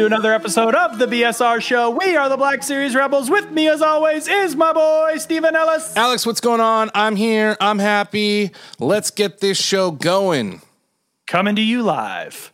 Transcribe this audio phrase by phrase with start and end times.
[0.00, 1.90] To another episode of the BSR Show.
[1.90, 3.28] We are the Black Series Rebels.
[3.28, 5.94] With me, as always, is my boy Stephen Ellis.
[5.94, 6.90] Alex, what's going on?
[6.94, 7.54] I'm here.
[7.60, 8.50] I'm happy.
[8.78, 10.62] Let's get this show going.
[11.26, 12.50] Coming to you live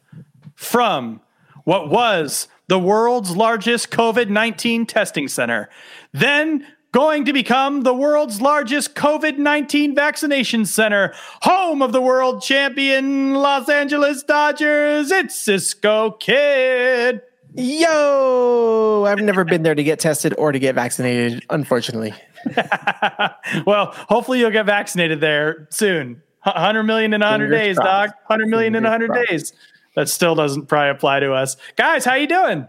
[0.56, 1.20] from
[1.62, 5.70] what was the world's largest COVID 19 testing center,
[6.12, 12.42] then going to become the world's largest COVID 19 vaccination center, home of the world
[12.42, 15.12] champion Los Angeles Dodgers.
[15.12, 17.22] It's Cisco Kid.
[17.56, 22.12] Yo, I've never been there to get tested or to get vaccinated, unfortunately.
[23.66, 26.22] well, hopefully you'll get vaccinated there soon.
[26.42, 28.12] 100 million in 100 Fingers days, crossed.
[28.12, 28.16] doc.
[28.28, 29.28] 100 million Fingers in 100 crossed.
[29.28, 29.52] days.
[29.96, 31.56] That still doesn't probably apply to us.
[31.76, 32.68] Guys, how you doing?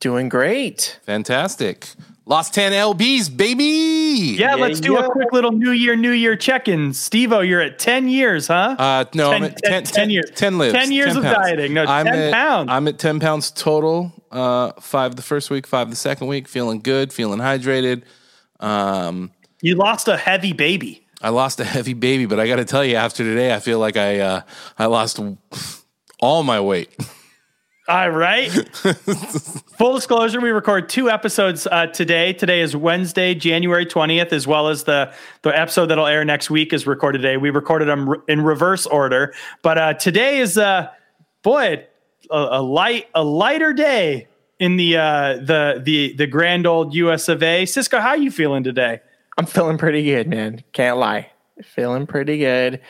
[0.00, 1.00] Doing great.
[1.04, 1.88] Fantastic.
[2.32, 4.36] Lost 10 LBs, baby.
[4.38, 5.04] Yeah, yeah let's do yeah.
[5.04, 6.94] a quick little New Year, New Year check in.
[6.94, 8.74] Steve you're at 10 years, huh?
[8.78, 10.30] Uh, no, 10, I'm at 10, 10, 10 years.
[10.34, 10.72] 10 lives.
[10.72, 11.74] 10 years 10 of dieting.
[11.74, 12.70] No, I'm 10 at, pounds.
[12.70, 14.14] I'm at 10 pounds total.
[14.30, 16.48] Uh, five the first week, five the second week.
[16.48, 18.04] Feeling good, feeling hydrated.
[18.60, 21.06] Um, you lost a heavy baby.
[21.20, 23.78] I lost a heavy baby, but I got to tell you, after today, I feel
[23.78, 24.40] like I uh,
[24.78, 25.20] I lost
[26.18, 26.96] all my weight.
[27.92, 28.48] All right.
[29.76, 32.32] Full disclosure: we record two episodes uh, today.
[32.32, 35.12] Today is Wednesday, January twentieth, as well as the
[35.42, 37.36] the episode that'll air next week is recorded today.
[37.36, 40.88] We recorded them re- in reverse order, but uh, today is uh,
[41.42, 41.84] boy
[42.30, 44.26] a, a, light a lighter day
[44.58, 47.28] in the uh, the the the grand old U.S.
[47.28, 47.66] of A.
[47.66, 49.02] Cisco, how you feeling today?
[49.36, 50.64] I'm feeling pretty good, man.
[50.72, 51.30] Can't lie,
[51.62, 52.80] feeling pretty good.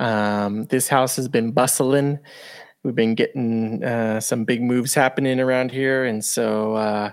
[0.00, 2.18] Um, this house has been bustling
[2.82, 7.12] we've been getting uh, some big moves happening around here, and so uh,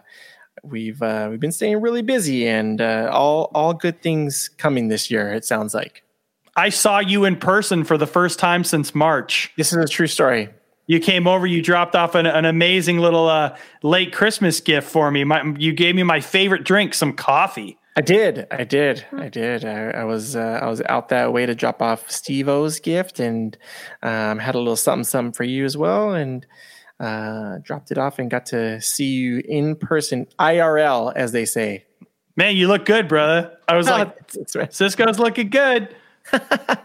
[0.63, 5.09] we've uh, we've been staying really busy, and uh, all all good things coming this
[5.11, 5.33] year.
[5.33, 6.03] It sounds like.
[6.55, 9.51] I saw you in person for the first time since March.
[9.57, 10.49] This is a true story.
[10.87, 11.45] You came over.
[11.45, 15.23] You dropped off an, an amazing little uh, late Christmas gift for me.
[15.23, 17.76] My, you gave me my favorite drink, some coffee.
[17.97, 18.45] I did.
[18.51, 19.03] I did.
[19.11, 19.65] I did.
[19.65, 23.19] I, I was uh, I was out that way to drop off Steve O's gift
[23.19, 23.57] and
[24.03, 26.45] um, had a little something something for you as well and
[26.99, 31.85] uh, dropped it off and got to see you in person IRL as they say.
[32.35, 33.57] Man, you look good, brother.
[33.67, 34.15] I was like,
[34.53, 34.71] right.
[34.71, 35.95] Cisco's looking good.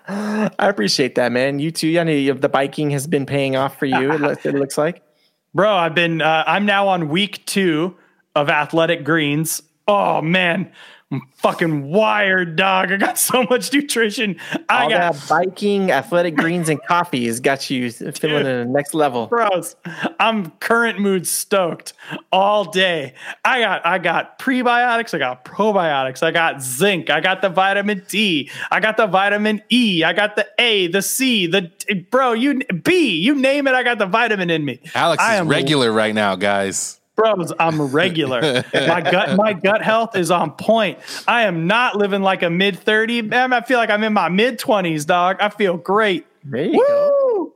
[0.09, 1.59] I appreciate that, man.
[1.59, 1.99] You too.
[1.99, 4.13] I know the biking has been paying off for you.
[4.13, 5.03] it, looks, it looks like,
[5.55, 5.75] bro.
[5.75, 6.23] I've been.
[6.23, 7.97] Uh, I'm now on week two
[8.35, 9.63] of Athletic Greens.
[9.89, 10.73] Oh man,
[11.13, 12.91] I'm fucking wired, dog.
[12.91, 14.41] I got so much nutrition.
[14.71, 18.65] I All got that biking, athletic greens, and coffee has got you feeling at the
[18.65, 19.27] next level.
[19.27, 19.77] Bros,
[20.19, 21.93] I'm current mood stoked
[22.33, 23.13] all day.
[23.45, 28.03] I got I got prebiotics, I got probiotics, I got zinc, I got the vitamin
[28.09, 31.71] D, I got the vitamin E, I got the A, the C, the
[32.11, 34.81] bro, you B, you name it, I got the vitamin in me.
[34.95, 38.65] Alex I is regular right now, guys bros i'm regular.
[38.73, 40.99] My gut my gut health is on point.
[41.29, 44.29] I am not living like a mid 30 man i feel like i'm in my
[44.29, 45.37] mid 20s dog.
[45.41, 46.27] I feel great.
[46.45, 47.55] There you Woo!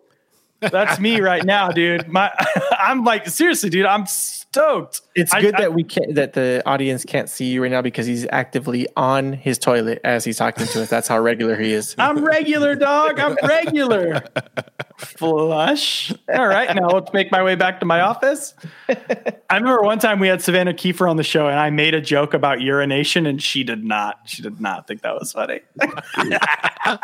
[0.60, 2.08] go that's me right now dude.
[2.08, 2.32] My
[2.72, 7.04] i'm like seriously dude i'm stoked it's good I, that we can't that the audience
[7.04, 10.82] can't see you right now because he's actively on his toilet as he's talking to
[10.82, 14.22] us that's how regular he is i'm regular dog i'm regular
[14.98, 16.12] flush.
[16.32, 18.54] All right, now let's make my way back to my office.
[18.88, 22.00] I remember one time we had Savannah Kiefer on the show, and I made a
[22.00, 24.20] joke about urination, and she did not.
[24.26, 25.60] She did not think that was funny.
[26.84, 26.98] I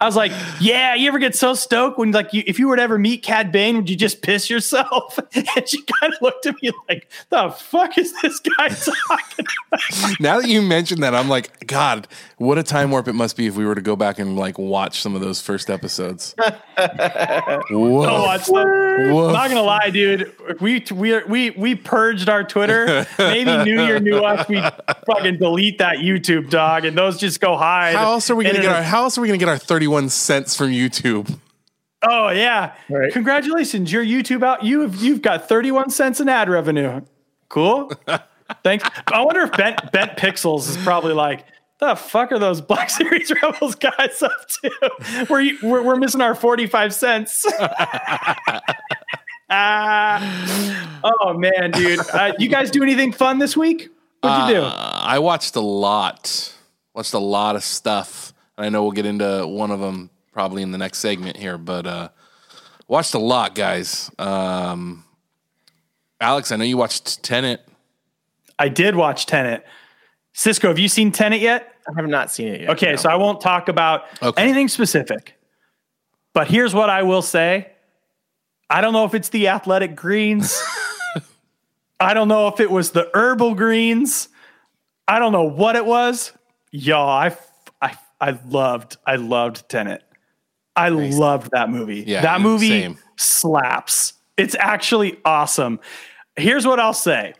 [0.00, 2.82] was like, "Yeah, you ever get so stoked when like you, if you were to
[2.82, 6.54] ever meet Cad Bane, would you just piss yourself?" And she kind of looked at
[6.62, 6.91] me like,
[7.30, 8.68] "The fuck is this guy
[9.08, 10.20] talking?" About?
[10.20, 13.46] Now that you mentioned that, I'm like, God, what a time warp it must be
[13.46, 16.34] if we were to go back and like watch some of those first episodes.
[19.26, 19.32] them.
[19.32, 20.32] Not gonna lie, dude.
[20.60, 23.06] We we we we purged our Twitter.
[23.18, 24.48] Maybe New Year, new us.
[24.48, 24.60] We
[25.06, 27.94] fucking delete that YouTube dog, and those just go hide.
[27.94, 28.82] How else are we gonna get our?
[28.82, 31.38] How else are we gonna get our thirty-one cents from YouTube?
[32.02, 32.74] Oh yeah!
[32.88, 33.12] Right.
[33.12, 34.64] Congratulations, your YouTube out.
[34.64, 37.00] You've you've got thirty-one cents in ad revenue.
[37.48, 37.92] Cool.
[38.64, 38.88] Thanks.
[39.06, 41.44] I wonder if Bent Bent Pixels is probably like,
[41.78, 45.26] the fuck are those Black Series Rebels guys up to?
[45.28, 47.44] We're, we're, we're missing our 45 cents.
[49.50, 51.00] ah.
[51.04, 52.00] Oh, man, dude.
[52.12, 53.88] Uh, you guys do anything fun this week?
[54.20, 54.62] What'd you do?
[54.62, 56.54] Uh, I watched a lot.
[56.94, 58.32] Watched a lot of stuff.
[58.56, 61.86] I know we'll get into one of them probably in the next segment here, but
[61.86, 62.08] uh,
[62.88, 64.10] watched a lot, guys.
[64.18, 65.04] Um,
[66.20, 67.66] Alex, I know you watched Tenet.
[68.58, 69.64] I did watch Tenet.
[70.32, 71.74] Cisco, have you seen Tenet yet?
[71.86, 72.70] I have not seen it yet.
[72.70, 72.96] Okay, no.
[72.96, 74.42] so I won't talk about okay.
[74.42, 75.34] anything specific.
[76.32, 77.72] But here's what I will say.
[78.70, 80.62] I don't know if it's the athletic greens.
[82.00, 84.28] I don't know if it was the herbal greens.
[85.06, 86.32] I don't know what it was.
[86.70, 87.36] Y'all, I,
[87.82, 90.02] I, I loved, I loved Tenet.
[90.76, 92.04] I loved that movie.
[92.06, 92.98] Yeah, that movie same.
[93.16, 94.14] slaps.
[94.36, 95.80] It's actually awesome.
[96.36, 97.34] Here's what I'll say.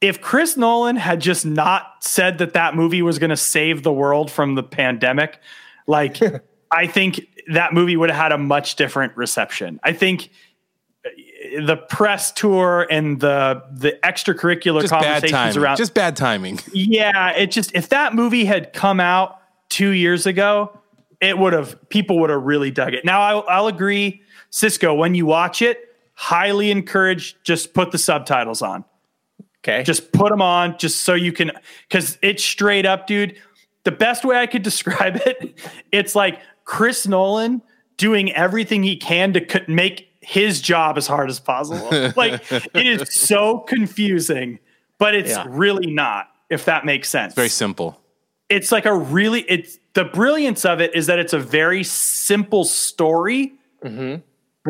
[0.00, 3.92] If Chris Nolan had just not said that that movie was going to save the
[3.92, 5.38] world from the pandemic,
[5.86, 6.18] like
[6.70, 9.78] I think that movie would have had a much different reception.
[9.82, 10.30] I think
[11.06, 11.10] uh,
[11.66, 16.60] the press tour and the the extracurricular Just conversations around Just bad timing.
[16.72, 19.38] yeah, it just if that movie had come out
[19.68, 20.78] two years ago,
[21.24, 23.04] it would have people would have really dug it.
[23.04, 24.94] Now I'll, I'll agree, Cisco.
[24.94, 28.84] When you watch it, highly encourage just put the subtitles on.
[29.62, 29.82] Okay.
[29.82, 31.50] Just put them on, just so you can,
[31.88, 33.36] because it's straight up, dude.
[33.84, 35.58] The best way I could describe it,
[35.90, 37.62] it's like Chris Nolan
[37.96, 41.88] doing everything he can to make his job as hard as possible.
[42.16, 44.58] like it is so confusing,
[44.98, 45.44] but it's Yeah.
[45.48, 46.28] really not.
[46.50, 47.98] If that makes sense, Very simple.
[48.50, 52.64] it's like a really it's the brilliance of it is that it's a very simple
[52.64, 54.20] story mm-hmm.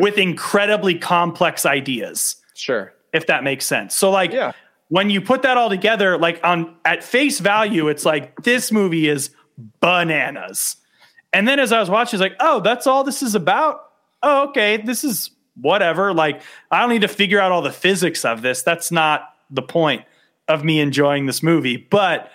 [0.01, 2.93] with incredibly complex ideas sure.
[3.13, 3.95] if that makes sense.
[3.95, 4.53] So like Yeah.
[4.89, 9.07] when you put that all together like on at face value it's like this movie
[9.09, 9.31] is
[9.81, 10.77] bananas.
[11.33, 13.81] And then as i was watching it's like oh that's all this is about?
[14.23, 16.13] Oh okay this is whatever.
[16.13, 18.61] Like i don't need to figure out all the physics of this.
[18.61, 20.03] That's not the point
[20.47, 21.77] of me enjoying this movie.
[21.77, 22.31] But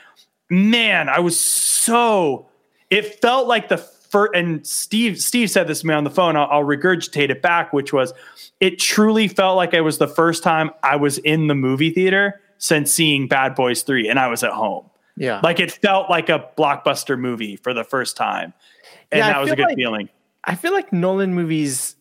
[0.51, 2.50] man, I was so
[2.91, 6.37] it felt like the first and Steve Steve said this to me on the phone.
[6.37, 8.13] I'll, I'll regurgitate it back, which was
[8.61, 12.41] it truly felt like it was the first time I was in the movie theater
[12.59, 14.85] since seeing Bad Boys 3 and I was at home.
[15.17, 15.41] Yeah.
[15.43, 18.53] Like it felt like a blockbuster movie for the first time.
[19.13, 20.09] And Yeah, that was a good like- feeling.
[20.45, 21.97] I feel like Nolan movies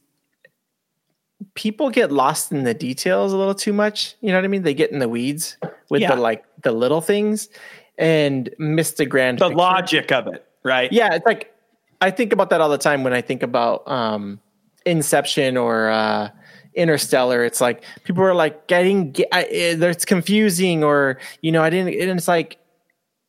[1.54, 4.16] people get lost in the details a little too much.
[4.22, 4.64] You know what I mean?
[4.64, 5.58] They get in the weeds
[5.90, 6.16] with Yeah.
[6.16, 7.50] the like the little things
[7.98, 9.58] and miss the grand The picture.
[9.58, 10.92] logic of it, right?
[10.92, 11.54] Yeah, it's like
[12.02, 14.40] I think about that all the time when I think about um
[14.86, 16.30] Inception or uh
[16.76, 17.44] Interstellar.
[17.44, 21.70] It's like people are like getting get, I, eh, it's confusing or you know I
[21.70, 22.58] didn't and it's like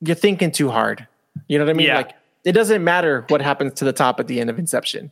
[0.01, 1.07] you're thinking too hard.
[1.49, 1.87] You know what I mean?
[1.87, 1.97] Yeah.
[1.97, 2.13] Like
[2.45, 5.11] it doesn't matter what happens to the top at the end of Inception.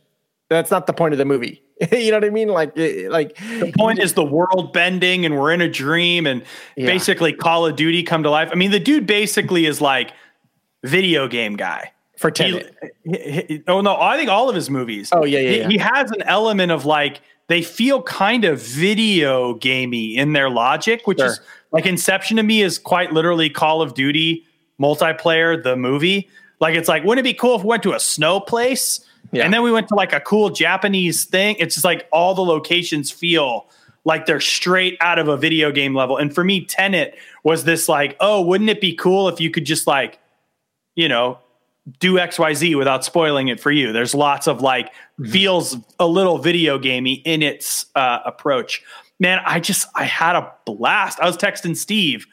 [0.49, 1.61] That's not the point of the movie.
[1.91, 2.47] you know what I mean?
[2.47, 6.43] Like it, like The point is the world bending and we're in a dream and
[6.75, 6.87] Yeah.
[6.87, 8.49] basically Call of Duty come to life.
[8.51, 10.11] I mean, the dude basically is like
[10.83, 11.91] video game guy.
[12.19, 12.75] For Tenet.
[13.05, 15.09] he- he- oh no, I think all of his movies.
[15.11, 15.67] Oh, yeah, yeah, He, yeah.
[15.69, 21.07] he has an element of like they feel kind of video gamey in their logic,
[21.07, 21.39] which is
[21.71, 24.45] like Inception to me is quite literally Call of Duty
[24.79, 26.29] multiplayer, the movie.
[26.59, 28.99] Like it's like, wouldn't it be cool if we went to a snow place
[29.31, 29.45] Yeah.
[29.45, 31.55] and then we went to like a cool Japanese thing?
[31.57, 33.67] It's just like all the locations feel
[34.05, 36.17] like they're straight out of a video game level.
[36.17, 39.65] And for me, Tenet was this like, oh, wouldn't it be cool if you could
[39.65, 40.19] just like,
[40.95, 41.39] you know,
[41.99, 43.91] do XYZ without spoiling it for you.
[43.93, 44.91] There's lots of like
[45.29, 48.83] feels a little video gamey in its uh, approach.
[49.19, 51.19] Man, I just I had a blast.
[51.19, 52.25] I was texting Steve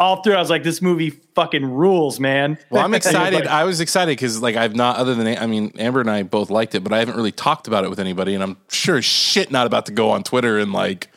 [0.00, 0.34] all through.
[0.34, 2.56] I was like, this movie fucking rules, man.
[2.70, 3.40] Well, I'm And he was excited.
[3.40, 6.22] like, I was excited because, like, I've not, other than, I mean, Amber and I
[6.22, 8.34] both liked it, but I haven't really talked about it with anybody.
[8.34, 11.08] And I'm sure shit not about to go on Twitter and, like,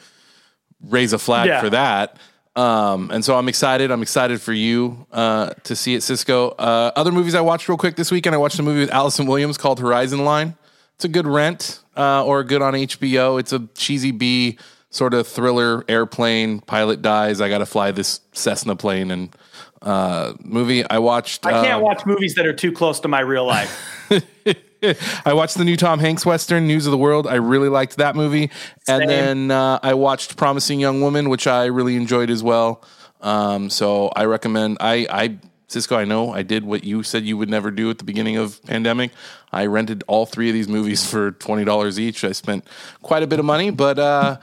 [0.82, 1.62] raise a flag Yeah.
[1.62, 2.18] for that.
[2.56, 3.92] Um, and so I'm excited.
[3.92, 6.50] I'm excited for you uh, to see it, Cisco.
[6.50, 8.36] Uh, other movies I watched real quick this weekend.
[8.36, 10.56] I watched a movie with Allison Williams called Horizon Line.
[10.96, 13.40] It's a good rent uh, or good on HBO.
[13.40, 14.58] It's a cheesy B
[14.90, 15.86] sort of thriller.
[15.88, 17.40] Airplane pilot dies.
[17.42, 19.36] I got to fly this Cessna plane and
[19.82, 20.88] uh, movie.
[20.88, 21.46] I watched.
[21.46, 24.12] I can't um, watch movies that are too close to my real life.
[25.26, 27.28] I watched the new Tom Hanks Western, News of the World.
[27.28, 28.50] I really liked that movie.
[28.86, 29.02] Same.
[29.02, 32.84] And then uh, I watched Promising Young Woman, which I really enjoyed as well.
[33.22, 34.78] Um, so I recommend.
[34.80, 37.98] I, I Cisco, I know I did what you said you would never do at
[37.98, 39.12] the beginning of pandemic.
[39.52, 42.24] I rented all three of these movies for twenty dollars each.
[42.24, 42.66] I spent
[43.02, 44.38] quite a bit of money, but uh,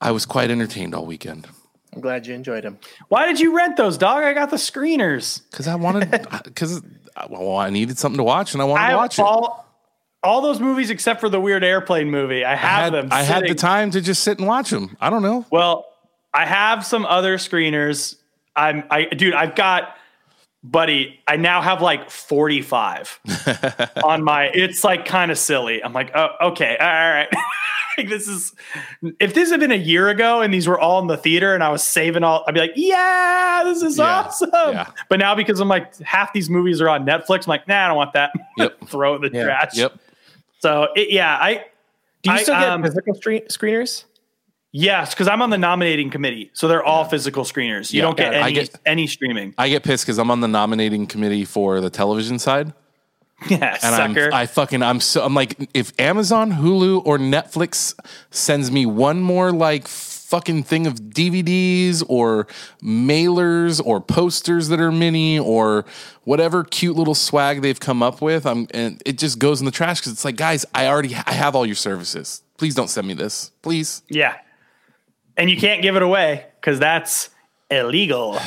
[0.00, 1.48] I was quite entertained all weekend
[1.94, 2.78] I'm glad you enjoyed them.
[3.08, 4.24] Why did you rent those, dog?
[4.24, 5.42] I got the screeners.
[5.50, 6.10] because I wanted
[6.44, 6.82] because
[7.28, 9.22] well, I needed something to watch and I wanted I to watch it.
[9.22, 9.66] all,
[10.22, 12.44] all those movies except for the weird airplane movie.
[12.44, 13.08] I I have had, them.
[13.12, 14.96] I had the time to just sit and watch them.
[15.00, 15.46] I don't know.
[15.50, 15.86] Well,
[16.32, 18.16] I have some other screeners.
[18.56, 19.96] I'm I dude, I've got
[20.64, 23.20] buddy, I now have like 45
[24.04, 25.84] on my it's like kind of silly.
[25.84, 27.28] I'm like, oh, okay, all right.
[27.98, 28.52] Like, this is
[29.20, 31.62] if this had been a year ago and these were all in the theater and
[31.62, 34.50] I was saving all, I'd be like, yeah, this is Yeah, awesome.
[34.52, 34.90] yeah.
[35.08, 37.88] But now because I'm like half these movies are on Netflix, I'm like, nah, I
[37.88, 38.32] don't want that.
[38.58, 38.88] Yep.
[38.88, 39.44] Throw it in the Yeah.
[39.44, 39.76] trash.
[39.76, 39.98] Yep.
[40.60, 41.64] So it, yeah, I
[42.22, 44.04] Do you I, still get um, physical stre- screeners?
[44.72, 47.92] Yes, because I'm on the nominating committee, so they're all physical screeners.
[47.92, 48.02] You Yeah.
[48.06, 49.54] don't get any get- any streaming.
[49.56, 52.72] I get pissed because I'm on the nominating committee for the television side,
[53.48, 54.28] Yeah, and sucker.
[54.28, 57.94] I'm I fucking I'm so I'm like if Amazon, Hulu, or Netflix
[58.30, 62.46] sends me one more like fucking thing of DVDs or
[62.82, 65.84] mailers or posters that are mini or
[66.22, 69.72] whatever cute little swag they've come up with, I'm and it just goes in the
[69.72, 72.42] trash because it's like guys, I already I have all your services.
[72.56, 74.02] Please don't send me this, please.
[74.08, 74.36] yeah,
[75.36, 77.28] and you can't give it away because that's
[77.70, 78.38] illegal.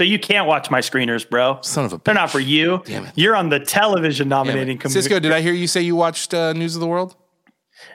[0.00, 1.58] So you can't watch my screeners, bro.
[1.60, 2.82] Son of a They're not for you.
[2.86, 3.12] Damn it.
[3.16, 4.98] You're on the television nominating committee.
[4.98, 7.16] Cisco, did I hear you say you watched uh, News of the World?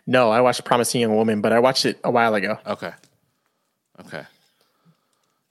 [0.06, 2.60] No, I watched Promising Young Woman, but I watched it a while ago.
[2.68, 2.92] Okay.
[4.02, 4.22] Okay.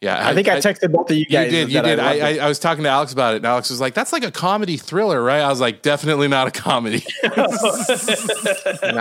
[0.04, 1.46] Yeah, I think I, texted both of you guys.
[1.46, 1.72] You did.
[1.72, 1.98] You did.
[1.98, 2.36] loved I.
[2.36, 4.30] I, I was talking to Alex about it, and Alex was like, "That's like a
[4.30, 7.02] comedy thriller, right?" I was like, "Definitely not a comedy.
[7.24, 7.40] not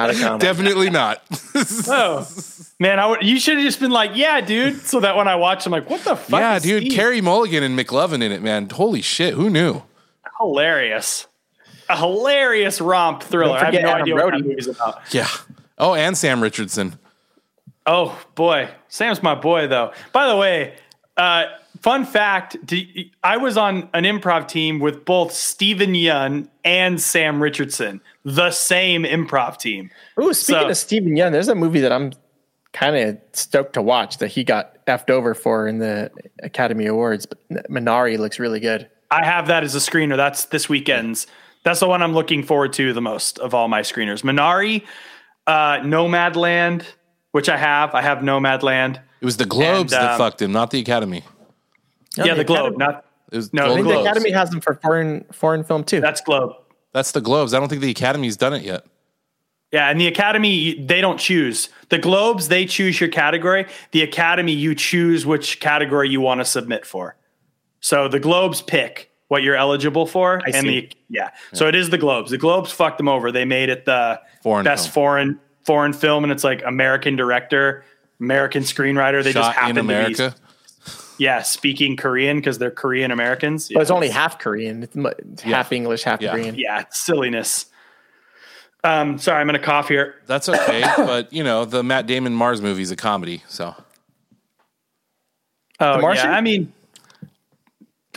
[0.09, 0.39] a comedy.
[0.39, 1.21] Definitely not."
[1.87, 2.25] oh
[2.79, 4.79] man, I would, you should have just been like, yeah, dude.
[4.81, 6.39] So that when I watch, I'm like, what the fuck?
[6.39, 6.83] yeah, is dude.
[6.83, 6.93] Steve?
[6.93, 8.69] Carey Mulligan and McLovin in it, man.
[8.69, 9.33] Holy shit!
[9.33, 9.83] Who knew?
[10.39, 11.27] hilarious,
[11.89, 13.57] a hilarious romp thriller.
[13.57, 14.47] I have no Adam idea what that Brody.
[14.47, 15.01] movie's about.
[15.13, 15.27] Yeah.
[15.77, 16.97] Oh, and Sam Richardson.
[17.85, 19.91] Oh boy, Sam's my boy though.
[20.13, 20.75] By the way,
[21.17, 21.45] uh,
[21.81, 22.57] fun fact:
[23.23, 29.03] I was on an improv team with both Steven Yeun and Sam Richardson, the same
[29.03, 29.89] improv team.
[30.21, 32.11] Ooh, speaking So- of Steven Yeun, there's a movie that I'm
[32.73, 36.09] kind of stoked to watch that he got effed over for in the
[36.41, 37.27] Academy Awards.
[37.27, 38.89] But Minari looks really good.
[39.11, 40.17] I have that as a screener.
[40.17, 41.27] That's this weekend's.
[41.63, 44.23] That's the one I'm looking forward to the most of all my screeners.
[44.23, 44.83] Minari,
[45.45, 46.83] uh, Nomadland,
[47.31, 47.93] which I have.
[47.93, 48.99] I have Nomadland.
[49.23, 51.23] It was the Globes And, that um, fucked him, not the Academy.
[52.17, 54.03] No, yeah, the Globe, Academy- not It was No, I the think Globes.
[54.03, 56.01] the Academy has them for foreign foreign film too.
[56.01, 56.53] that's Globe.
[56.91, 57.53] That's the Globes.
[57.53, 58.85] I don't think the Academy's done it yet.
[59.71, 61.69] Yeah, and the Academy they don't choose.
[61.89, 63.65] The Globes they choose your category.
[63.91, 67.15] The Academy you choose which category you want to submit for.
[67.79, 70.81] So the Globes pick what you're eligible for, I and see.
[70.81, 71.29] the yeah.
[71.53, 72.29] So it is the Globes.
[72.29, 73.31] The Globes fucked them over.
[73.31, 74.93] They made it the Foreign best film.
[74.93, 77.83] foreign foreign film, and it's like American director,
[78.19, 79.23] American screenwriter.
[79.23, 80.15] They just happen in America.
[80.15, 80.37] to be
[81.19, 83.69] yeah speaking Korean because they're Korean Americans.
[83.73, 85.11] but it's only half Korean, It's mu-
[85.43, 86.31] half English, half Yeah.
[86.31, 86.55] Korean.
[86.55, 87.67] yeah silliness.
[88.83, 90.15] Um, sorry, I'm gonna cough here.
[90.25, 93.75] That's okay, but you know the Matt Damon Mars movie is a comedy, so
[95.79, 96.31] Oh, yeah.
[96.31, 96.71] I mean,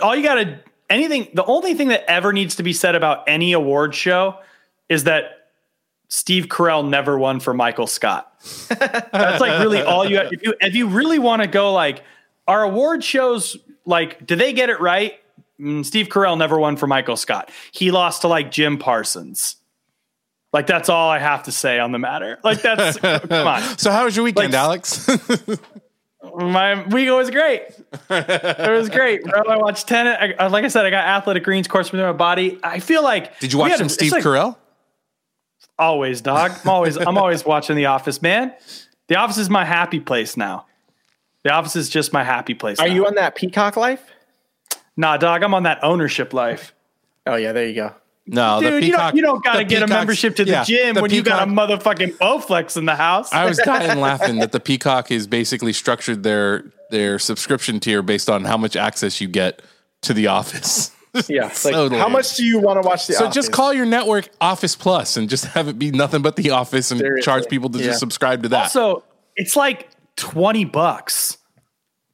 [0.00, 1.28] all you got to anything.
[1.34, 4.38] The only thing that ever needs to be said about any award show
[4.88, 5.48] is that
[6.08, 8.32] Steve Carell never won for Michael Scott.
[8.68, 10.16] That's like really all you.
[10.18, 10.32] Have.
[10.32, 12.02] If you if you really want to go like,
[12.48, 15.14] our award shows like, do they get it right?
[15.60, 17.50] Mm, Steve Carell never won for Michael Scott.
[17.72, 19.56] He lost to like Jim Parsons.
[20.52, 22.38] Like that's all I have to say on the matter.
[22.44, 22.98] Like that's
[23.28, 23.78] come on.
[23.78, 25.08] So how was your weekend, Like- Alex?
[26.34, 27.62] My week was great.
[28.10, 29.42] it was great, bro.
[29.48, 32.58] I watched I- like I said, I got Athletic Greens course within my body.
[32.64, 34.56] I feel like Did you watch had a- some Steve like- Carell?
[35.78, 36.52] Always, dog.
[36.64, 38.54] I'm always I'm always watching The Office, man.
[39.09, 40.66] The Office is my happy place now.
[41.45, 42.78] The Office is just my happy place.
[42.78, 42.95] Are now.
[42.95, 44.04] you on that Peacock life?
[44.97, 45.42] Nah, dog.
[45.42, 46.75] I'm on that ownership life.
[47.26, 47.95] Oh yeah, there you go.
[48.28, 50.50] No, Dude, the you don't, you don't got to the get a membership to the
[50.50, 53.33] yeah, gym the when you got a motherfucking Bowflex in the house.
[53.33, 58.28] I was dying laughing that the Peacock is basically structured their their subscription tier based
[58.28, 59.62] on how much access you get
[60.02, 60.90] to the office.
[61.28, 61.49] Yeah.
[61.52, 63.14] So how much do you want to watch the?
[63.14, 63.35] So Office?
[63.35, 66.90] just call your network Office Plus and just have it be nothing but the Office
[66.90, 67.23] and Seriously.
[67.23, 67.87] charge people to Yeah.
[67.87, 68.62] just subscribe to that.
[68.64, 69.04] Also,
[69.35, 71.38] it's like 20 bucks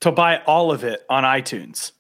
[0.01, 1.93] to buy all of it on iTunes.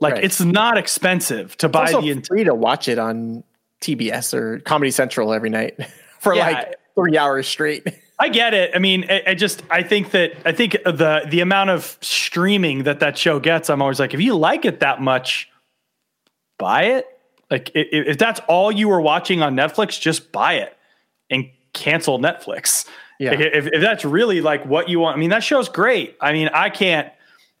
[0.00, 0.24] Like Right.
[0.24, 3.42] it's not expensive to buy It's also the entire free to watch it on
[3.80, 5.76] TBS or Comedy Central every night
[6.20, 6.46] for Yeah.
[6.48, 7.86] like three hours straight.
[8.18, 8.70] I get it.
[8.74, 12.84] I mean, I, I just I think that I think the the amount of streaming
[12.84, 15.48] that that show gets, I'm always like, if you like it that much,
[16.58, 17.06] buy it.
[17.50, 20.76] Like i- i- if that's all you were watching on Netflix, just buy it
[21.30, 22.86] and cancel Netflix.
[23.20, 23.30] Yeah.
[23.30, 26.16] Like, if, if that's really like what you want, I mean, that show's great.
[26.20, 27.10] I mean, I can't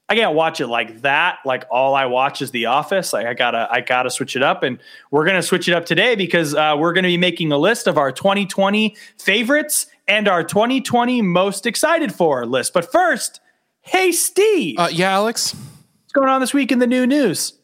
[0.06, 1.38] I can't watch it like that.
[1.46, 3.12] Like all I watch is The Office.
[3.14, 4.78] Like I gotta I gotta switch it up, and
[5.10, 7.96] we're gonna switch it up today because uh, we're gonna be making a list of
[7.96, 12.74] our 2020 favorites and our 2020 most excited for list.
[12.74, 13.40] But first,
[13.80, 15.54] hey Steve, uh, yeah, Alex.
[15.54, 17.54] what's going on this week in the new news?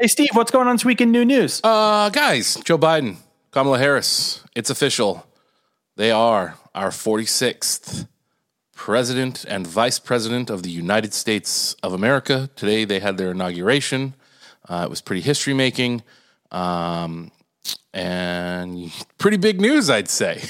[0.00, 1.60] Hey Steve, what's going on this week in new news?
[1.64, 3.16] Uh, guys, Joe Biden,
[3.50, 5.26] Kamala Harris, it's official.
[5.96, 8.06] They are our 46th
[8.76, 12.48] president and vice president of the United States of America.
[12.54, 14.14] Today they had their inauguration.
[14.68, 16.04] Uh, it was pretty history making,
[16.52, 17.32] um,
[17.92, 20.42] and pretty big news, I'd say.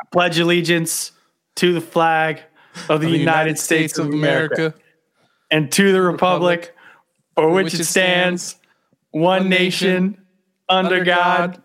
[0.00, 1.10] I Pledge allegiance
[1.56, 2.42] to the flag
[2.88, 4.74] of the, United, States, of America,
[5.50, 6.74] and to the republic
[7.34, 8.56] for which it stands,
[9.10, 10.20] one nation,
[10.68, 11.62] under God,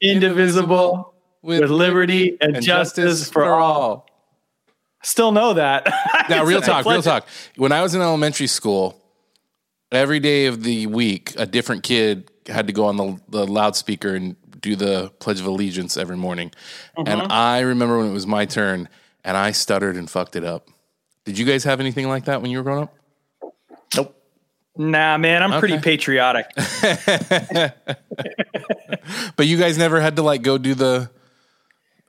[0.00, 4.06] indivisible, with liberty and justice for all.
[5.02, 5.86] Still know that.
[6.28, 7.26] Now, real talk, real talk.
[7.56, 9.02] When I was in elementary school,
[9.90, 14.14] every day of the week, a different kid had to go on the, the loudspeaker
[14.14, 16.52] and do the Pledge of Allegiance every morning.
[16.96, 17.10] Uh-huh.
[17.10, 18.88] And I remember when it was my turn,
[19.24, 20.68] and I stuttered and fucked it up.
[21.24, 22.94] Did you guys have anything like that when you were growing up?
[23.96, 24.16] Nope.
[24.76, 26.46] Nah, man, I'm pretty patriotic.
[29.36, 31.10] But you guys never had to like go do the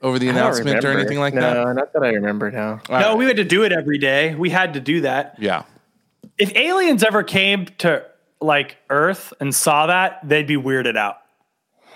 [0.02, 1.54] over the announcement or anything like no, that?
[1.54, 2.52] No, not that I remember.
[2.52, 2.80] No.
[2.90, 4.36] No, we had to do it every day.
[4.36, 5.36] We had to do that.
[5.40, 5.64] Yeah.
[6.38, 8.06] If aliens ever came to
[8.40, 11.21] like Earth and saw that, they'd be weirded out.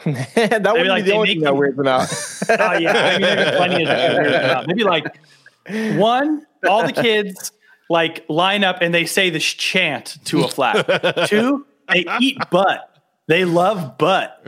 [0.35, 2.07] that would be like, the only thing that weirds them out.
[2.47, 4.67] Oh yeah, I mean, plenty of out.
[4.67, 5.17] Maybe like
[5.97, 7.51] one, all the kids
[7.89, 10.85] like line up and they say this chant to a flag.
[11.27, 13.01] Two, they eat butt.
[13.27, 14.45] They love butt.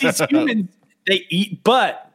[0.00, 0.70] These humans,
[1.06, 2.12] they eat butt.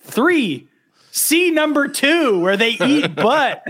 [0.00, 0.68] Three,
[1.10, 3.62] see number two where they eat butt.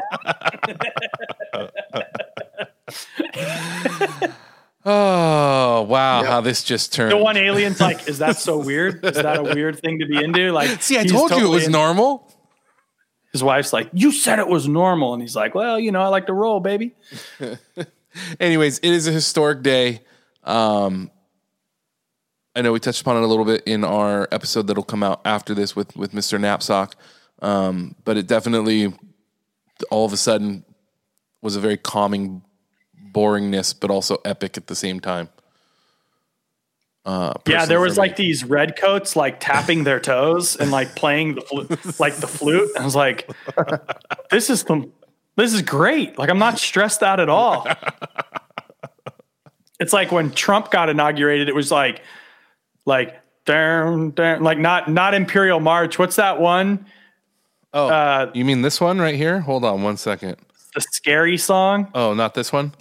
[4.87, 7.11] Oh wow, how this just turned.
[7.13, 9.05] The one alien's like, is that so weird?
[9.05, 10.53] Is that a weird thing to be into?
[10.53, 12.31] Like, See, I he's told you it was in- normal.
[13.33, 16.07] His wife's like, you said it was normal, and he's like, well, you know, I
[16.09, 16.95] like to roll, baby.
[18.39, 20.03] Anyways, it is a historic day.
[20.45, 21.11] Um,
[22.55, 25.21] I know we touched upon it a little bit in our episode that'll come out
[25.25, 26.39] after this with with Mr.
[26.41, 26.95] Knapsack,
[27.43, 28.93] um, but it definitely
[29.91, 30.65] all of a sudden
[31.43, 32.43] was a very calming
[33.15, 35.29] boringness, but also epic at the same time.
[37.07, 41.35] Uh, Yeah, there was like these red coats like tapping their toes and like playing
[41.37, 42.71] the flute, like the flute.
[42.79, 43.31] I was like,
[44.31, 44.91] this is the,
[45.37, 46.19] this is great.
[46.19, 47.67] Like I'm not stressed out at all.
[49.81, 52.01] It's like when Trump got inaugurated, it was like,
[52.87, 55.99] like, down, down, like not not Imperial March.
[55.99, 56.87] What's that one?
[57.73, 59.41] Oh, Uh, you mean this one right here?
[59.41, 60.37] Hold on one second.
[60.77, 61.91] the scary song.
[61.93, 62.73] Oh, not this one.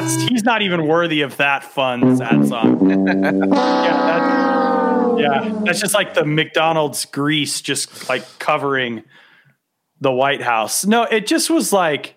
[0.00, 2.90] That's he's not even worthy of that fun sad song.
[2.90, 3.20] yeah,
[3.52, 9.04] that's, yeah, that's just like the McDonald's grease just like covering
[10.00, 10.84] the White House.
[10.84, 12.16] No, it just was like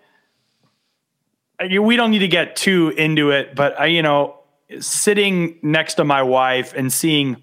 [1.59, 4.39] we don't need to get too into it, but I, you know,
[4.79, 7.37] sitting next to my wife and seeing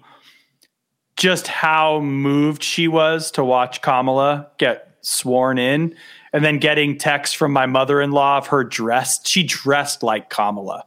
[1.15, 5.95] just how moved she was to watch Kamala get sworn in
[6.33, 10.85] and then getting text from my mother-in-law of her dressed she dressed like Kamala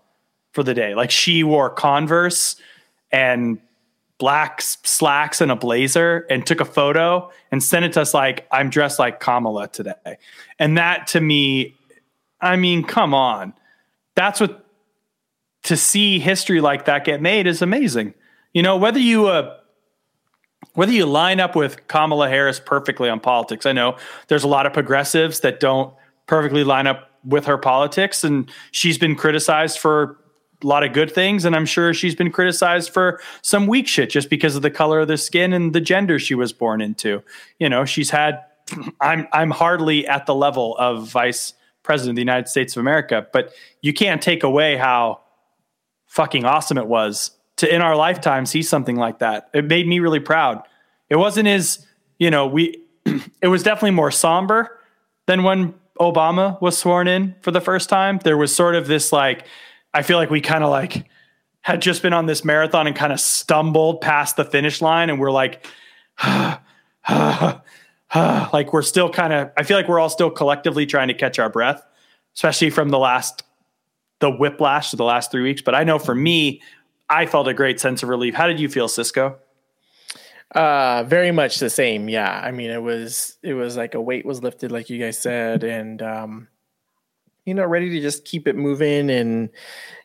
[0.52, 0.94] for the day.
[0.94, 2.56] Like she wore Converse
[3.12, 3.58] and
[4.18, 8.46] black slacks and a blazer and took a photo and sent it to us like
[8.50, 10.18] I'm dressed like Kamala today.
[10.58, 11.76] And that to me
[12.40, 13.54] I mean come on.
[14.16, 14.64] That's what
[15.64, 18.14] to see history like that get made is amazing.
[18.52, 19.57] You know whether you uh
[20.78, 23.96] whether you line up with Kamala Harris perfectly on politics, I know
[24.28, 25.92] there's a lot of progressives that don't
[26.28, 30.20] perfectly line up with her politics, and she's been criticized for
[30.62, 34.08] a lot of good things, and I'm sure she's been criticized for some weak shit
[34.08, 37.24] just because of the color of the skin and the gender she was born into.
[37.58, 38.44] You know, she's had.
[39.00, 43.26] I'm I'm hardly at the level of vice president of the United States of America,
[43.32, 45.22] but you can't take away how
[46.06, 49.50] fucking awesome it was to in our lifetime see something like that.
[49.52, 50.62] It made me really proud.
[51.10, 51.86] It wasn't as,
[52.18, 52.82] you know, we
[53.42, 54.78] it was definitely more somber
[55.26, 58.20] than when Obama was sworn in for the first time.
[58.24, 59.46] There was sort of this like
[59.94, 61.06] I feel like we kind of like
[61.62, 65.18] had just been on this marathon and kind of stumbled past the finish line and
[65.20, 65.66] we're like
[68.52, 71.38] like we're still kind of I feel like we're all still collectively trying to catch
[71.38, 71.82] our breath,
[72.34, 73.42] especially from the last
[74.20, 75.62] the whiplash of the last three weeks.
[75.62, 76.62] But I know for me,
[77.08, 78.34] I felt a great sense of relief.
[78.34, 79.38] How did you feel, Cisco?
[80.54, 82.08] Uh, very much the same.
[82.08, 82.40] Yeah.
[82.42, 85.62] I mean, it was, it was like a weight was lifted, like you guys said,
[85.62, 86.48] and, um,
[87.44, 89.50] you know, ready to just keep it moving and,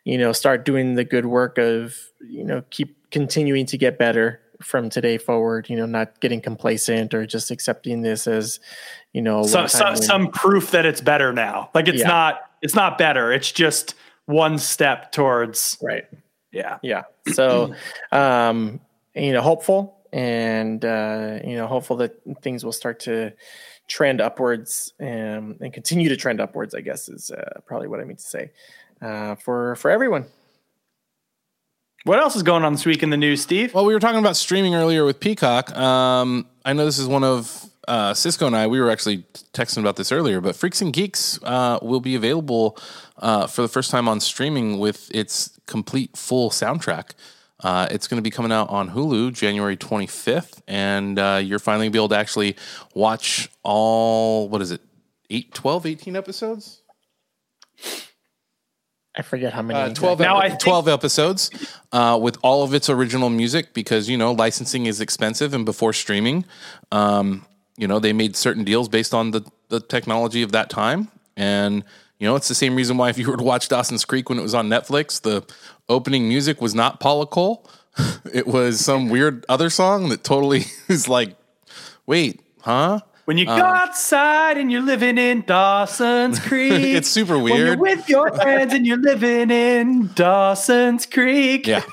[0.04, 4.42] you know, start doing the good work of, you know, keep continuing to get better
[4.62, 8.60] from today forward, you know, not getting complacent or just accepting this as,
[9.14, 11.70] you know, Some, one some, some proof that it's better now.
[11.74, 12.08] Like it's Yeah.
[12.08, 13.32] not, it's not better.
[13.32, 16.06] It's just one step towards, right.
[16.52, 16.80] yeah.
[16.82, 17.04] Yeah.
[17.34, 17.74] So,
[18.12, 18.80] um,
[19.16, 23.34] you know, hopeful and, uh, you know, hopeful that things will start to
[23.88, 26.76] trend upwards and, and continue to trend upwards.
[26.76, 28.52] I guess is uh, probably what I mean to say
[29.02, 30.26] uh, for for everyone.
[32.06, 33.74] What else is going on this week in the news, Steve?
[33.74, 35.76] Well, we were talking about streaming earlier with Peacock.
[35.76, 38.68] Um, I know this is one of uh, Cisco and I.
[38.68, 39.24] We were actually
[39.54, 42.78] texting about this earlier, but Freaks and Geeks uh, will be available
[43.18, 47.12] uh, for the first time on streaming with its complete full soundtrack.
[47.64, 51.86] Uh, it's going to be coming out on Hulu January 25th, and uh, you're finally
[51.86, 52.56] going to be able to actually
[52.94, 54.82] watch all, what is it,
[55.30, 56.82] 8, 12, 18 episodes?
[59.16, 59.80] I forget how many.
[59.80, 61.50] Uh, 12, Now, ep- I think- 12 episodes
[61.92, 65.94] uh, with all of its original music because, you know, licensing is expensive and before
[65.94, 66.46] streaming,
[66.92, 67.46] um,
[67.78, 71.10] you know, they made certain deals based on the, the technology of that time.
[71.38, 71.84] And,
[72.24, 74.40] you know, it's the same reason why if you were to watch Dawson's Creek when
[74.40, 75.44] it was on Netflix, the
[75.90, 77.70] opening music was not Paula Cole.
[78.34, 81.36] it was some weird other song that totally is like,
[82.06, 83.02] wait, huh?
[83.26, 86.96] When you go outside and you're living in Dawson's Creek.
[86.96, 87.78] It's super weird.
[87.78, 91.68] When you're with your friends and you're living in Dawson's Creek.
[91.68, 91.84] Yeah.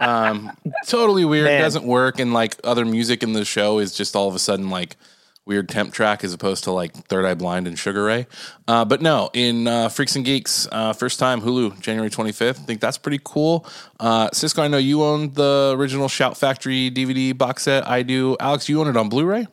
[0.00, 0.50] um,
[0.88, 1.46] totally weird.
[1.46, 1.60] Man.
[1.60, 2.18] Doesn't work.
[2.18, 4.96] And like other music in the show is just all of a sudden like
[5.46, 8.26] weird temp track as opposed to like Third Eye Blind and Sugar Ray.
[8.66, 12.60] Uh, but no, in uh, Freaks and Geeks, uh, first time Hulu, January 25th.
[12.60, 13.66] I think that's pretty cool.
[14.00, 17.86] Uh, Cisco, I know you own the original Shout Factory DVD box set.
[17.86, 18.36] I do.
[18.40, 19.46] Alex, you own it on Blu ray?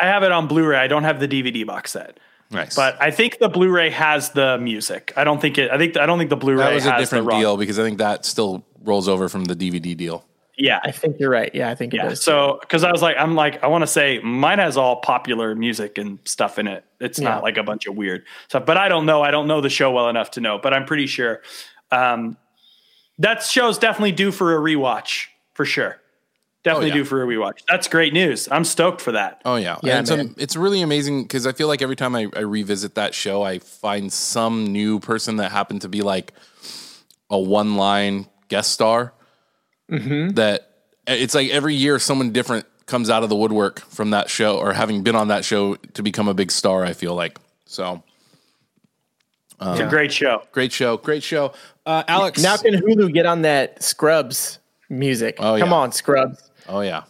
[0.00, 0.78] I have it on Blu-ray.
[0.78, 2.18] I don't have the DVD box set.
[2.50, 2.76] Nice.
[2.76, 5.12] But I think the Blu-ray has the music.
[5.16, 5.70] I don't think it.
[5.70, 7.98] I think I don't think the Blu-ray that was a different deal because I think
[7.98, 10.24] that still rolls over from the DVD deal.
[10.56, 11.52] Yeah, I think you're right.
[11.54, 12.10] Yeah, I think it yeah.
[12.10, 12.22] does.
[12.22, 15.54] So because I was like, I'm like, I want to say mine has all popular
[15.54, 16.84] music and stuff in it.
[17.00, 17.30] It's Yeah.
[17.30, 18.64] not like a bunch of weird stuff.
[18.64, 19.22] But I don't know.
[19.22, 20.58] I don't know the show well enough to know.
[20.58, 21.42] But I'm pretty sure
[21.90, 22.36] um,
[23.18, 26.00] that show's definitely due for a rewatch for sure.
[26.62, 26.94] Definitely yeah.
[26.94, 27.58] due for a rewatch.
[27.68, 28.48] That's great news.
[28.50, 29.42] I'm stoked for that.
[29.44, 30.34] Oh yeah, Yeah, And it's, man.
[30.38, 33.58] it's really amazing because I feel like every time I, I revisit that show, I
[33.58, 36.32] find some new person that happened to be like
[37.28, 39.12] a one line guest star.
[39.90, 40.30] Mm-hmm.
[40.30, 40.70] That
[41.06, 44.72] it's like every year someone different comes out of the woodwork from that show or
[44.72, 46.84] having been on that show to become a big star.
[46.84, 48.02] I feel like so
[49.60, 50.42] It's a um, great show.
[50.52, 51.52] great show, great show.
[51.86, 55.36] Uh, Alex, now can Hulu get on that Scrubs music?
[55.38, 55.74] Oh, Come yeah.
[55.74, 56.50] on, Scrubs.
[56.68, 57.04] oh yeah,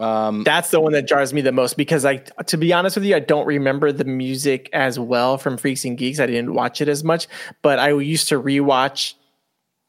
[0.00, 3.04] um, That's the one that jars me the most because I, to be honest with
[3.04, 6.18] you, I don't remember the music as well from Freaks and Geeks.
[6.18, 7.28] I didn't watch it as much,
[7.60, 9.14] but I used to rewatch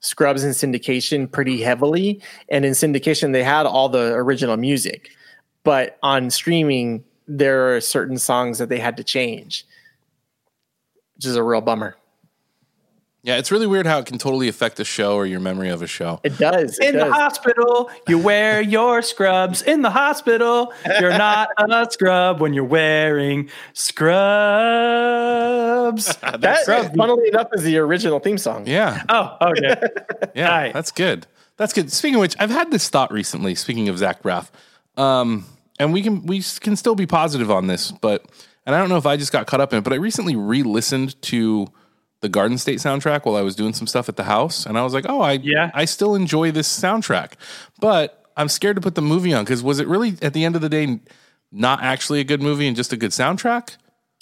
[0.02, 2.22] Scrubs in syndication pretty heavily.
[2.50, 5.10] And in syndication, they had all the original music,
[5.64, 9.66] but on streaming, there are certain songs that they had to change,
[11.16, 11.96] which is a real bummer.
[13.24, 13.38] Yeah.
[13.38, 15.88] It's really weird how it can totally affect a show or your memory of a
[15.88, 16.20] show.
[16.24, 16.80] It does.
[16.80, 17.08] It In does.
[17.10, 19.62] the hospital, you wear your scrubs.
[19.62, 23.50] In the hospital, you're not a scrub when you're wearing
[24.72, 26.06] scrubs.
[26.22, 28.66] that, funnily enough, is the original theme song.
[28.68, 29.76] Yeah, oh, okay.
[30.36, 30.74] Yeah, Right.
[30.74, 31.28] that's good.
[31.58, 31.92] That's good.
[31.92, 33.54] Speaking of which, I've had this thought recently.
[33.56, 34.50] Speaking of Zach Braff,
[34.98, 35.46] um,
[35.80, 38.26] and we can we can still be positive on this, but
[38.66, 40.36] and I don't know if I just got caught up in it, but I recently
[40.36, 41.68] re-listened to
[42.22, 44.84] the Garden State soundtrack while I was doing some stuff at the house, and I
[44.84, 45.72] was like, oh, I Yeah.
[45.74, 47.34] I still enjoy this soundtrack,
[47.80, 50.56] but I'm scared to put the movie on because was it really at the end
[50.56, 51.00] of the day
[51.52, 53.76] not actually a good movie and just a good soundtrack?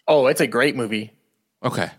[0.07, 1.13] Oh, it's a great movie.
[1.63, 1.91] Okay,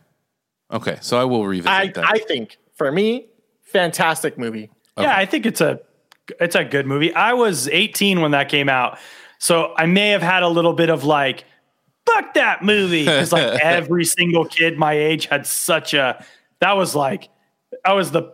[0.72, 2.04] okay, so I will revisit I, that.
[2.04, 3.28] I think for me,
[3.62, 4.70] fantastic movie.
[4.98, 5.80] Yeah, I think it's a
[6.40, 7.14] it's a good movie.
[7.14, 8.98] I was 18 when that came out,
[9.38, 11.44] so I may have had a little bit of like,
[12.14, 16.24] fuck that movie, because like every single kid my age had such a
[16.60, 17.28] that was like
[17.84, 18.32] I was the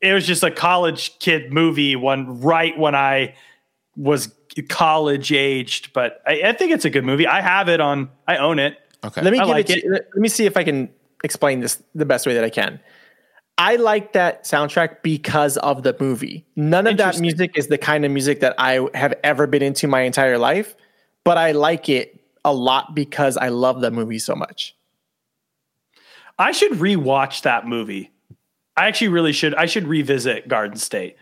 [0.00, 3.34] it was just a college kid movie one right when I
[3.96, 4.32] was
[4.68, 7.26] college aged, but I, I think it's a good movie.
[7.26, 8.78] I have it on, I own it.
[9.04, 10.90] okay, Let me I give like it, to- Let me see if I can
[11.22, 12.80] explain this the best way that I can.
[13.58, 16.46] I like that soundtrack because of the movie.
[16.56, 19.86] None of that music is the kind of music that I have ever been into
[19.86, 20.74] my entire life,
[21.24, 24.76] but I like it a lot because I love the movie so much.
[26.38, 28.10] I should rewatch that movie.
[28.76, 29.54] I actually really should.
[29.54, 31.16] I should revisit Garden State.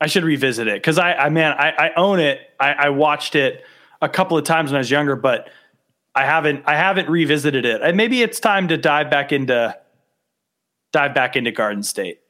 [0.00, 2.40] I should revisit it because I, I man, I, I own it.
[2.60, 3.64] I, I watched it
[4.00, 5.48] a couple of times when I was younger, but
[6.14, 6.62] I haven't.
[6.66, 7.82] I haven't revisited it.
[7.82, 9.76] And maybe it's time to dive back into
[10.92, 12.20] dive back into Garden State.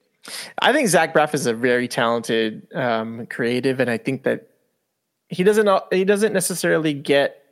[0.61, 4.49] I think Zach Braff is a very talented um, creative, and I think that
[5.29, 7.44] he doesn't he doesn't necessarily get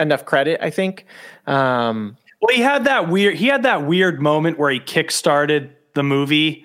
[0.00, 0.60] enough credit.
[0.62, 1.04] I think.
[1.46, 3.34] Um, Well, he had that weird.
[3.36, 6.64] He had that weird moment where he kickstarted the movie.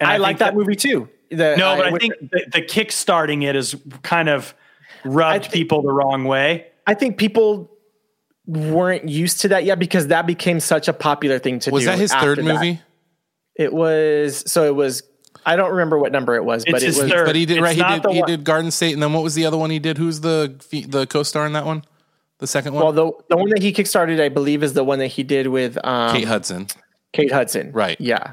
[0.00, 1.08] And I, like think that, movie too.
[1.30, 4.54] The- No, but I I- think the, the kickstarting it is kind of
[5.04, 6.66] rubbed think- people the wrong way.
[6.86, 7.70] I think people
[8.46, 11.88] weren't used to that yet because that became such a popular thing to Was do.
[11.90, 12.54] Was that his after third that.
[12.54, 12.80] movie?
[13.56, 15.02] It was so it was.
[15.44, 16.98] I don't remember what number it was, but it was.
[16.98, 17.26] third.
[17.26, 17.76] But he did It's right.
[17.76, 18.12] He did.
[18.12, 19.98] He one- did Garden State, and then what was the other one he did?
[19.98, 20.54] Who's the
[20.88, 21.84] the co-star in that one?
[22.38, 24.98] The second one, Well, the the one that he kickstarted, I believe, is the one
[24.98, 26.66] that he did with um, Kate Hudson.
[27.12, 27.72] Kate Hudson.
[27.72, 27.98] Right.
[28.00, 28.32] Yeah.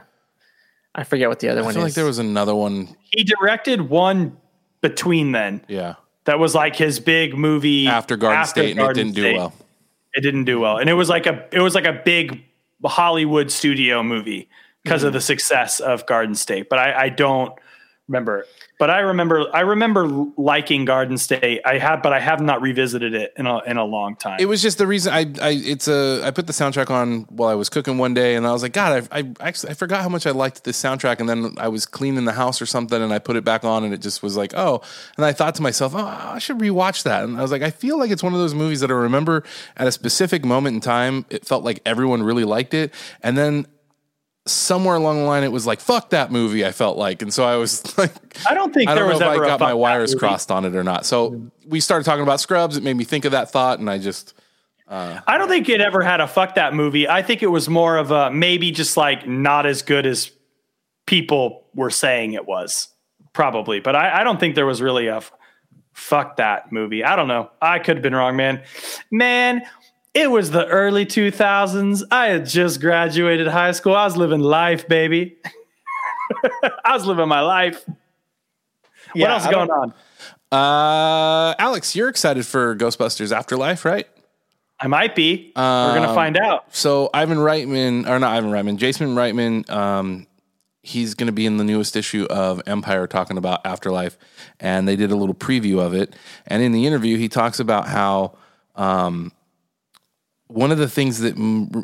[0.95, 1.91] I forget what the other I one feel is.
[1.91, 2.95] like there was another one.
[3.11, 4.37] He directed one
[4.81, 9.13] between then Yeah, that was like his big movie after Garden State, and it didn't
[9.13, 9.53] do well.
[10.13, 12.43] It didn't do well, and it was like a it was like a big
[12.85, 14.49] Hollywood studio movie
[14.83, 15.07] because Mm-hmm.
[15.07, 16.67] of the success of Garden State.
[16.69, 17.53] But I, I don't
[18.07, 18.45] remember.
[18.79, 21.61] But I remember I remember liking Garden State.
[21.65, 24.37] I have, but I have not revisited it in a in a long time.
[24.39, 27.49] It was just the reason I, I it's a I put the soundtrack on while
[27.49, 30.01] I was cooking one day and I was like God I, I actually I forgot
[30.01, 33.01] how much I liked this soundtrack and then I was cleaning the house or something
[33.01, 34.81] and I put it back on and it just was like oh
[35.15, 37.69] and I thought to myself oh I should rewatch that and I was like I
[37.69, 39.43] feel like it's one of those movies that I remember
[39.77, 43.65] at a specific moment in time it felt like everyone really liked it and then
[44.45, 47.45] somewhere along the line it was like fuck that movie I felt like and so
[47.45, 48.11] I was like
[48.45, 50.75] I don't think I don't know was if I got my wires crossed on it
[50.75, 53.79] or not so we started talking about Scrubs it made me think of that thought
[53.79, 54.33] and I just
[54.87, 57.07] uh, I don't think it ever had a fuck that movie.
[57.07, 60.29] I think it was more of a maybe just like not as good as
[61.05, 62.89] people were saying it was,
[63.33, 63.79] probably.
[63.79, 65.21] But I, I don't think there was really a
[65.93, 67.03] fuck that movie.
[67.03, 67.49] I don't know.
[67.61, 68.61] I could have been wrong, man.
[69.09, 69.63] Man,
[70.13, 72.03] it was the early 2000s.
[72.11, 73.95] I had just graduated high school.
[73.95, 75.37] I was living life, baby.
[76.85, 77.83] I was living my life.
[79.15, 79.93] Yeah, what else is going on?
[80.51, 84.07] Uh, Alex, you're excited for Ghostbusters Afterlife, right?
[84.79, 85.51] I might be.
[85.55, 86.75] We're gonna find out.
[86.75, 90.27] So Ivan Reitman, or not Ivan Reitman, Jason Reitman, um,
[90.83, 94.17] he's going to be in the newest issue of Empire talking about Afterlife,
[94.59, 96.15] and they did a little preview of it.
[96.45, 98.35] And in the interview, he talks about how
[98.75, 99.31] um,
[100.47, 101.35] one of the things that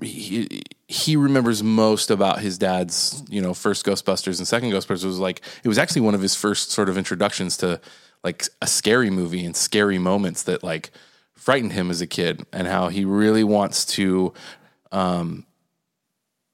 [0.04, 5.20] he, he remembers most about his dad's, you know, first Ghostbusters and second Ghostbusters was
[5.20, 7.80] like it was actually one of his first sort of introductions to
[8.24, 10.92] like a scary movie and scary moments that like
[11.36, 14.34] frightened him as a kid, and how he really wants to
[14.92, 15.46] um,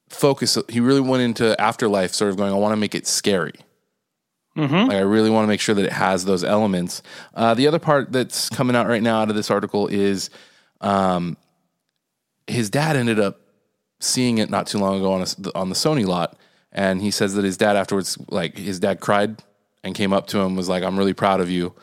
[0.08, 0.56] focus.
[0.68, 3.54] He really went into Afterlife, sort of going, I want to make it scary.
[4.86, 7.02] Like I really want to make sure that it has those elements.
[7.34, 10.30] Uh, the other part that's coming out right now out of this article is
[10.80, 11.36] um,
[12.46, 13.40] his dad ended up
[14.00, 16.38] seeing it not too long ago on a, on the Sony lot,
[16.72, 19.42] and he says that his dad afterwards, like his dad cried
[19.82, 21.74] and came up to him was like, "I'm really proud of you,"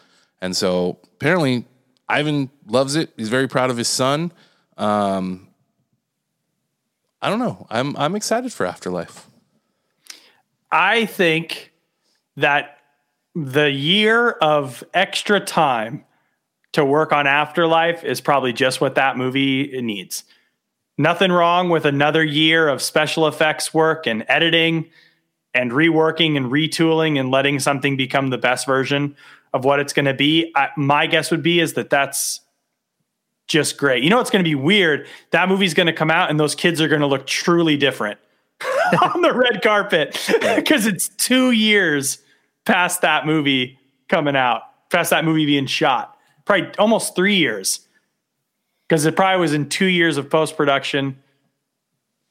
[0.42, 1.66] and so apparently
[2.08, 3.12] Ivan loves it.
[3.18, 4.32] He's very proud of his son.
[4.78, 5.48] Um,
[7.22, 7.68] I don't know.
[7.70, 9.28] I'm I'm excited for Afterlife.
[10.72, 11.72] I think
[12.36, 12.80] that
[13.36, 16.04] the year of extra time
[16.74, 20.24] to work on Afterlife is probably just what that movie needs.
[21.04, 24.90] Nothing wrong with another year of special effects work and editing
[25.54, 29.18] and reworking and retooling and letting something become the best version
[29.54, 30.54] of what it's going to be.
[30.56, 32.40] I, my guess would be is that that's
[33.50, 34.02] just great.
[34.02, 35.06] You know, it's going to be weird.
[35.32, 38.18] That movie's going to come out and those kids are going to look truly different
[39.14, 40.18] on the red carpet
[40.56, 42.20] because it's two years
[42.64, 47.82] past that movie coming out, past that movie being shot, probably almost three years
[48.94, 51.18] because it probably was in two years of post production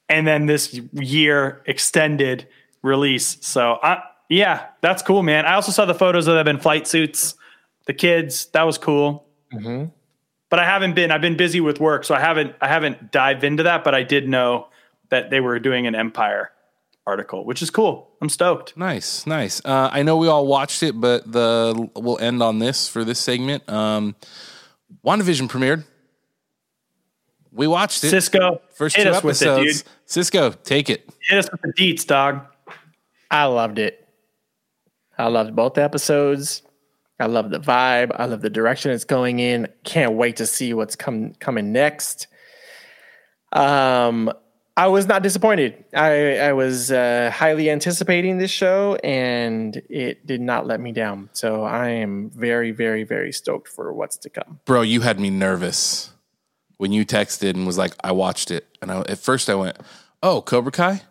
[0.09, 2.47] and then this year extended
[2.83, 3.37] release.
[3.41, 5.45] So, uh, yeah, that's cool, man.
[5.45, 7.35] I also saw the photos of them in flight suits,
[7.87, 8.47] the kids.
[8.53, 9.27] That was cool.
[10.51, 11.11] But I haven't been.
[11.11, 12.55] I've been busy with work, so I haven't.
[12.61, 13.83] I haven't dived into that.
[13.83, 14.69] But I did know
[15.09, 16.53] that they were doing an Empire
[17.09, 18.09] article, which is cool.
[18.21, 18.77] I'm stoked.
[18.77, 19.61] Nice, nice.
[19.65, 23.19] Uh, I know we all watched it, but the we'll end on this for this
[23.19, 23.69] segment.
[23.69, 24.15] Um,
[25.05, 25.87] WandaVision premiered.
[27.53, 28.11] We watched it.
[28.11, 29.83] Cisco, First hit two us with it, episodes.
[29.83, 29.93] dude.
[30.07, 31.09] Cisco, take it.
[31.29, 32.47] Hit us with the deets, dog.
[33.31, 34.09] I loved it.
[35.19, 36.63] I loved both episodes.
[37.21, 38.11] I love the vibe.
[38.19, 39.69] I love the direction it's going in.
[39.85, 42.27] Can't wait to see what's come coming next.
[43.53, 44.33] Um,
[44.77, 45.85] I was not disappointed.
[45.95, 51.29] I I was uh, highly anticipating this show, and it did not let me down.
[51.35, 54.61] So I am very, very, very stoked for what's to come.
[54.65, 56.12] Bro, you had me nervous
[56.77, 58.67] when you texted and was like, I watched it.
[58.81, 59.77] And I, at first I went,
[60.23, 61.03] oh, Cobra Kai?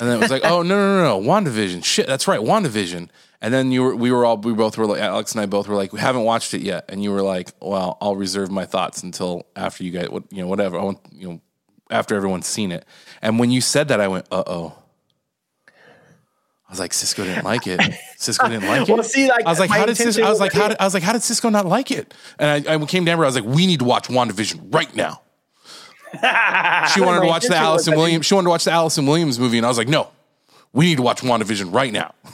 [0.00, 1.84] And then it was like, oh, no, no, no, no, WandaVision.
[1.84, 3.10] Shit, that's right, WandaVision.
[3.42, 5.68] And then you were, we were all, we both were like, Alex and I both
[5.68, 6.86] were like, we haven't watched it yet.
[6.88, 10.46] And you were like, well, I'll reserve my thoughts until after you guys, you know,
[10.46, 10.78] whatever.
[10.78, 11.40] I want, you know,
[11.90, 12.84] after everyone's seen it.
[13.20, 14.79] And when you said that, I went, uh oh.
[16.70, 17.80] I was like, Cisco didn't like it.
[18.16, 18.92] Cisco didn't like it.
[18.92, 20.22] Well, see, like, I was like, how did Cisco?
[20.22, 22.14] I was like, how did, I was like, how did Cisco not like it?
[22.38, 23.18] And I, I came down.
[23.18, 25.20] I was like, we need to watch WandaVision right now.
[26.94, 28.24] she wanted to watch the Allison Williams.
[28.24, 30.10] She wanted to watch the Allison Williams movie, and I was like, no,
[30.72, 32.14] we need to watch WandaVision right now.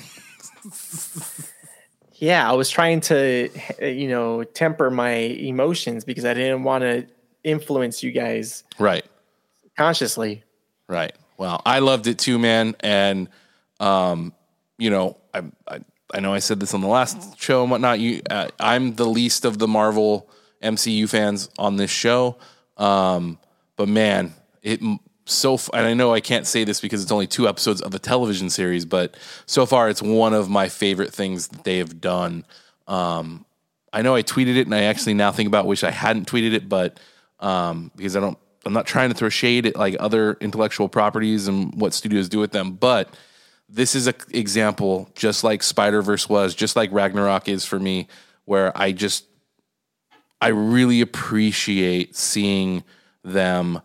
[2.18, 3.50] Yeah, I was trying to,
[3.82, 7.06] uh, you know, temper my emotions because I didn't want to
[7.44, 9.04] influence you guys Right.
[9.76, 10.42] consciously.
[10.88, 11.14] Right.
[11.36, 12.74] Well, I loved it too, man.
[12.80, 13.28] And,
[13.80, 14.32] um,
[14.78, 15.80] you know, I, I,
[16.14, 18.00] I know I said this on the last show and whatnot.
[18.00, 20.28] You, uh, I'm the least of the Marvel
[20.62, 22.36] MCU fans on this show.
[22.76, 23.38] Um,
[23.76, 24.80] but man, it
[25.26, 27.98] so, and I know I can't say this because it's only two episodes of a
[27.98, 32.44] television series, but so far it's one of my favorite things that they have done.
[32.86, 33.44] Um,
[33.92, 36.52] I know I tweeted it, and I actually now think about wish I hadn't tweeted
[36.52, 37.00] it, but
[37.40, 41.48] um, because I don't, I'm not trying to throw shade at like other intellectual properties
[41.48, 43.12] and what studios do with them, but
[43.68, 48.08] this is a example, just like Spider Verse was, just like Ragnarok is for me,
[48.44, 49.26] where I just,
[50.40, 52.84] I really appreciate seeing
[53.24, 53.80] them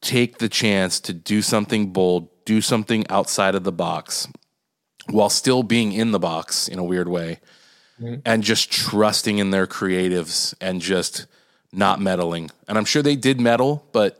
[0.00, 4.28] take the chance to do something bold, do something outside of the box,
[5.08, 7.40] while still being in the box in a weird way
[8.00, 8.20] mm-hmm.
[8.24, 11.26] and just trusting in their creatives and just
[11.72, 12.50] not meddling.
[12.68, 14.19] And I'm sure they did meddle, but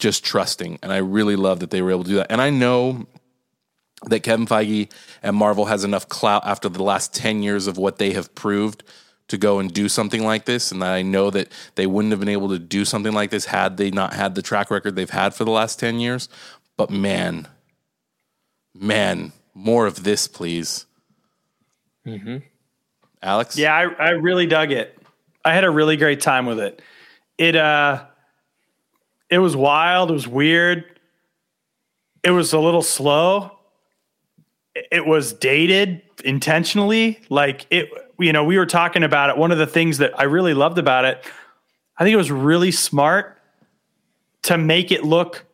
[0.00, 0.78] just trusting.
[0.82, 2.32] And I really love that they were able to do that.
[2.32, 3.06] And I know
[4.06, 4.90] that Kevin Feige
[5.22, 8.82] and Marvel has enough clout after the last 10 years of what they have proved
[9.28, 10.72] to go and do something like this.
[10.72, 13.76] And I know that they wouldn't have been able to do something like this had
[13.76, 16.28] they not had the track record they've had for the last 10 years.
[16.76, 17.46] But man,
[18.74, 20.86] man, more of this, please.
[22.06, 22.42] mhm
[23.22, 23.56] Alex?
[23.58, 24.96] Yeah, I, I really dug it.
[25.44, 26.80] I had a really great time with it.
[27.38, 28.04] It uh
[29.30, 30.84] it was wild, it was weird.
[32.22, 33.58] It was a little slow.
[34.74, 37.20] It- was dated intentionally.
[37.28, 37.90] Like it
[38.20, 39.38] you know, we were talking about it.
[39.38, 41.24] One of the things that I really loved about it,
[41.96, 43.38] I think it was really smart
[44.42, 45.46] to make it look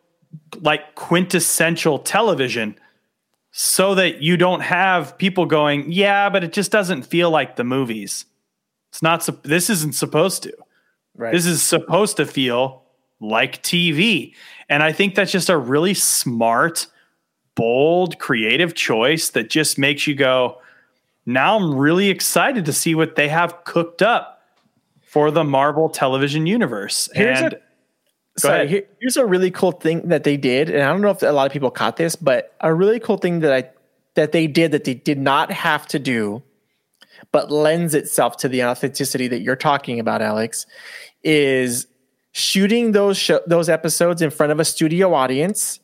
[0.61, 2.79] like quintessential television
[3.53, 7.65] so that you don't have people going, yeah, but it just doesn't feel like the
[7.65, 8.27] movies.
[8.91, 10.53] It's not, this isn't supposed to.
[11.17, 11.33] Right.
[11.33, 12.83] This is supposed to feel
[13.21, 14.35] like TV.
[14.69, 16.87] And I think that's just a really smart,
[17.55, 20.61] bold, creative choice that just makes you go,
[21.25, 24.43] now I'm really excited to see what they have cooked up
[25.03, 27.09] for the Marvel television universe.
[27.15, 27.61] Here's and a-
[28.39, 28.69] Sorry, ahead.
[28.69, 31.31] here- here's a really cool thing that they did, and I don't know if a
[31.33, 33.71] lot of people caught this, but a really cool thing that I
[34.15, 36.43] that they did that they did not have to do,
[37.33, 40.67] but lends itself to the authenticity that you're talking about, Alex,
[41.23, 41.87] is
[42.37, 45.81] shooting those show, those episodes in front of a studio audience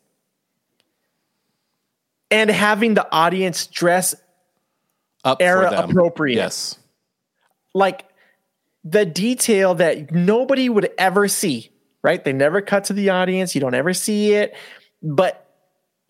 [2.31, 4.15] and having the audience dress
[5.25, 5.89] Up for Era them.
[5.91, 6.37] appropriate.
[6.37, 6.79] Yes.
[7.73, 8.05] like
[8.85, 11.71] the detail that nobody would ever see,
[12.03, 12.23] right?
[12.23, 14.55] They never cut to the audience, you don't ever see it,
[15.03, 15.49] but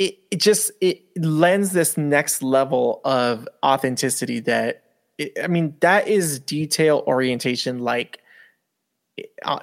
[0.00, 4.82] it, it just it lends this next level of authenticity that
[5.18, 8.18] it, I mean that is detail orientation like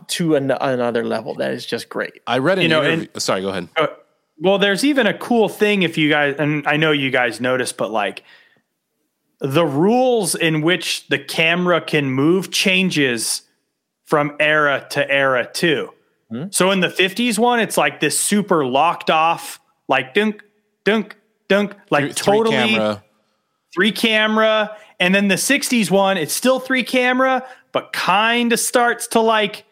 [0.07, 2.21] to an, another level that is just great.
[2.27, 3.07] I read an You know, interview.
[3.17, 3.69] sorry, go ahead.
[3.75, 3.87] Uh,
[4.39, 7.77] well, there's even a cool thing if you guys, and I know you guys noticed,
[7.77, 8.23] but like
[9.39, 13.41] the rules in which the camera can move changes
[14.05, 15.93] from era to era too.
[16.51, 20.43] So in the 50s one, it's like this super locked off, like dunk,
[20.83, 23.03] dunk, dunk, like Three- three camera.
[23.73, 24.77] three camera.
[24.99, 29.65] And then the 60s one, it's still three camera, but kind of starts to like,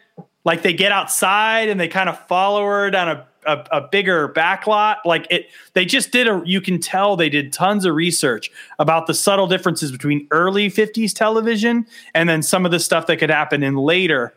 [0.46, 4.30] like they get outside and they kind of follow her down a, a, a bigger
[4.30, 4.98] backlot.
[5.04, 8.49] Like it, they just did a, you can tell they did tons of research
[8.80, 13.18] about the subtle differences between early 50s television and then some of the stuff that
[13.18, 14.34] could happen in later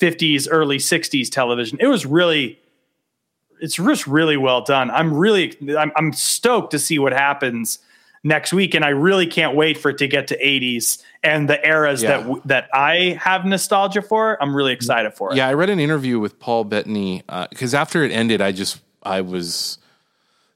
[0.00, 1.76] 50s, early 60s television.
[1.78, 2.58] It was really,
[3.60, 4.90] it's just really well done.
[4.90, 7.78] I'm really, I'm, I'm stoked to see what happens
[8.24, 11.64] next week, and I really can't wait for it to get to 80s and the
[11.66, 12.08] eras Yeah.
[12.10, 14.40] that w- that I have nostalgia for.
[14.40, 15.36] I'm really excited for it.
[15.36, 18.80] Yeah, I read an interview with Paul Bettany uh, because after it ended, I just
[19.02, 19.78] I was,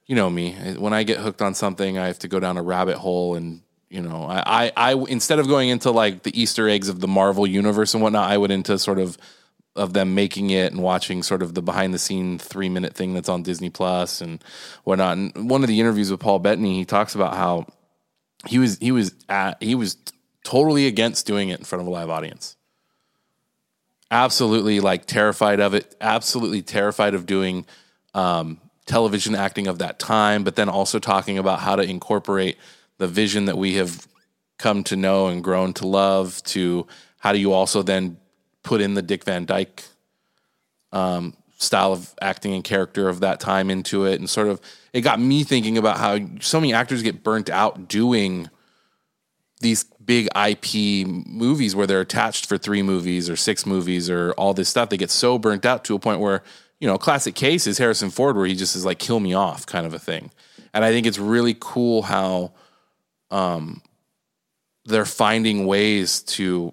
[0.07, 2.63] you know me, when I get hooked on something, I have to go down a
[2.63, 3.61] rabbit hole, and
[3.91, 7.09] you know, I I, I instead of going into like the Easter eggs of the
[7.09, 9.19] Marvel universe and whatnot, I went into sort of
[9.77, 13.15] of them making it and watching sort of the behind the scene three minute thing
[13.15, 14.43] that's on Disney Plus and
[14.85, 15.17] whatnot.
[15.17, 17.67] And one of the interviews with Paul Bettany, he talks about how
[18.47, 19.97] he was he was at, he was
[20.45, 22.57] totally against doing it in front of a live audience
[24.09, 27.67] absolutely like terrified of it absolutely terrified of doing
[28.15, 32.57] um, television acting of that time, but then also talking about how to incorporate
[32.99, 34.07] the vision that we have
[34.59, 36.87] come to know and grown to love to
[37.19, 38.17] how do you also then
[38.67, 39.85] put in the Dick Van Dyke
[40.93, 44.61] um, style of acting and character of that time into it and sort of
[44.93, 48.51] it got me thinking about how so many actors get burnt out doing
[49.61, 54.55] these big IP movies where they're attached for three movies or six movies or all
[54.55, 54.89] this stuff.
[54.89, 56.43] They get so burnt out to a point where,
[56.79, 59.67] you know, classic case is Harrison Ford, where he just is like, kill me off
[59.67, 60.31] kind of a thing.
[60.75, 62.53] And I think it's really cool how
[63.31, 63.83] um,
[64.85, 66.73] they're finding ways to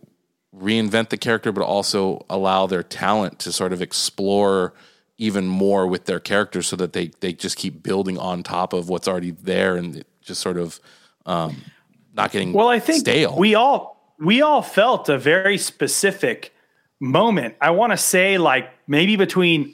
[0.56, 4.74] reinvent the character, but also allow their talent to sort of explore
[5.18, 8.90] even more with their characters so that they, they just keep building on top of
[8.90, 10.80] what's already there and just sort of
[11.26, 11.56] um,
[12.14, 12.70] not getting well.
[12.70, 13.38] I think stale.
[13.38, 16.54] we all we all felt a very specific
[17.00, 17.56] moment.
[17.62, 19.74] I want to say like maybe between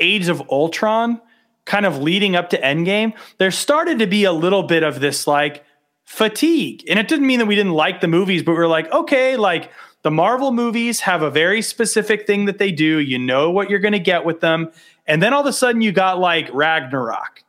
[0.00, 1.20] Age of Ultron,
[1.64, 5.26] kind of leading up to Endgame, there started to be a little bit of this
[5.26, 5.64] like
[6.04, 8.90] fatigue, and it didn't mean that we didn't like the movies, but we are like,
[8.92, 9.70] okay, like
[10.04, 12.98] the Marvel movies have a very specific thing that they do.
[13.00, 14.70] You know what you're going to get with them.
[15.06, 17.42] And then all of a sudden you got like Ragnarok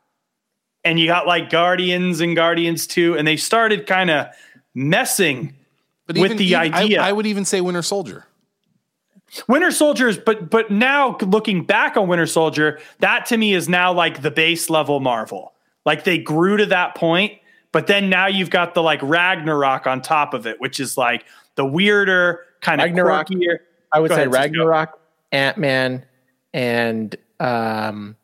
[0.82, 4.28] and you got like Guardians and Guardians 2 and they started kind of
[4.74, 5.54] messing
[6.06, 7.02] but with even, the even, idea.
[7.02, 8.26] I, I, would even say Winter Soldier.
[9.48, 13.92] Winter Soldiers, but but now looking back on Winter Soldier, that to me is now
[13.92, 15.52] like the base level Marvel.
[15.84, 17.32] Like they grew to that point,
[17.72, 21.26] but then now you've got the like Ragnarok on top of it, which is like
[21.56, 23.28] the weirder kind of Ragnarok.
[23.28, 23.58] Quirkier.
[23.92, 24.98] I would Go say ahead, Ragnarok,
[25.32, 26.04] Ant Man,
[26.52, 28.16] and um,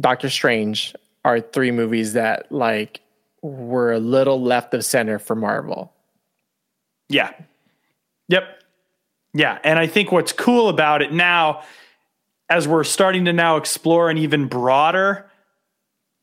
[0.00, 0.94] Doctor Strange
[1.24, 3.00] are three movies that like
[3.42, 5.92] were a little left of center for Marvel.
[7.08, 7.32] Yeah.
[8.28, 8.44] Yep.
[9.34, 9.58] Yeah.
[9.64, 11.62] And I think what's cool about it now,
[12.48, 15.30] as we're starting to now explore an even broader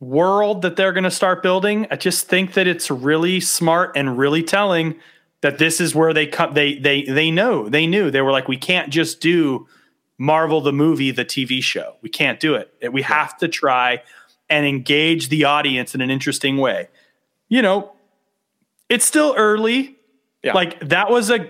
[0.02, 4.18] world that they're going to start building, I just think that it's really smart and
[4.18, 5.00] really telling
[5.42, 6.54] that this is where they cut.
[6.54, 9.68] They they they know they knew they were like we can't just do
[10.18, 11.96] Marvel the movie, the TV show.
[12.02, 12.92] We can't do it.
[12.92, 14.04] We have to try
[14.50, 16.90] and engage the audience in an interesting way.
[17.48, 17.94] You know,
[18.90, 19.96] it's still early.
[20.44, 20.54] Yeah.
[20.54, 21.50] Like that was a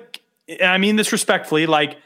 [0.64, 1.98] I mean this respectfully, like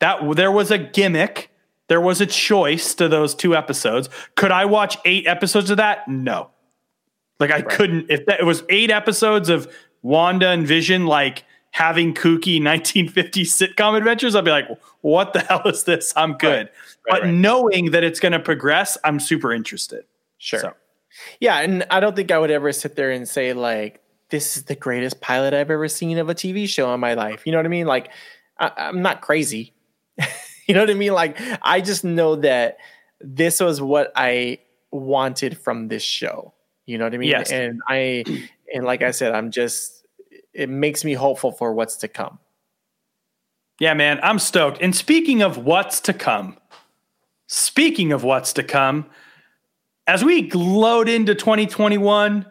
[0.00, 1.50] that there was a gimmick.
[1.88, 4.08] There was a choice to those two episodes.
[4.34, 6.06] Could I watch 8 episodes of that?
[6.08, 6.50] No.
[7.38, 7.68] Like I right.
[7.68, 9.72] couldn't if that, it was 8 episodes of
[10.02, 14.68] Wanda and Vision like having kooky 1950s sitcom adventures, I'd be like,
[15.02, 16.12] what the hell is this?
[16.16, 16.66] I'm good.
[16.66, 17.12] Right.
[17.12, 20.04] Right, but knowing that it's going to progress, I'm super interested.
[20.38, 20.60] Sure.
[20.60, 20.72] So.
[21.38, 21.58] Yeah.
[21.58, 24.74] And I don't think I would ever sit there and say, like, this is the
[24.74, 27.46] greatest pilot I've ever seen of a TV show in my life.
[27.46, 27.86] You know what I mean?
[27.86, 28.10] Like,
[28.58, 29.72] I, I'm not crazy.
[30.68, 31.12] you know what I mean?
[31.12, 32.78] Like, I just know that
[33.20, 34.58] this was what I
[34.90, 36.52] wanted from this show.
[36.86, 37.30] You know what I mean?
[37.30, 37.50] Yes.
[37.50, 38.24] And I,
[38.72, 40.04] and like I said, I'm just,
[40.52, 42.38] it makes me hopeful for what's to come.
[43.78, 44.80] Yeah, man, I'm stoked.
[44.80, 46.56] And speaking of what's to come,
[47.46, 49.06] speaking of what's to come,
[50.06, 52.46] as we load into 2021,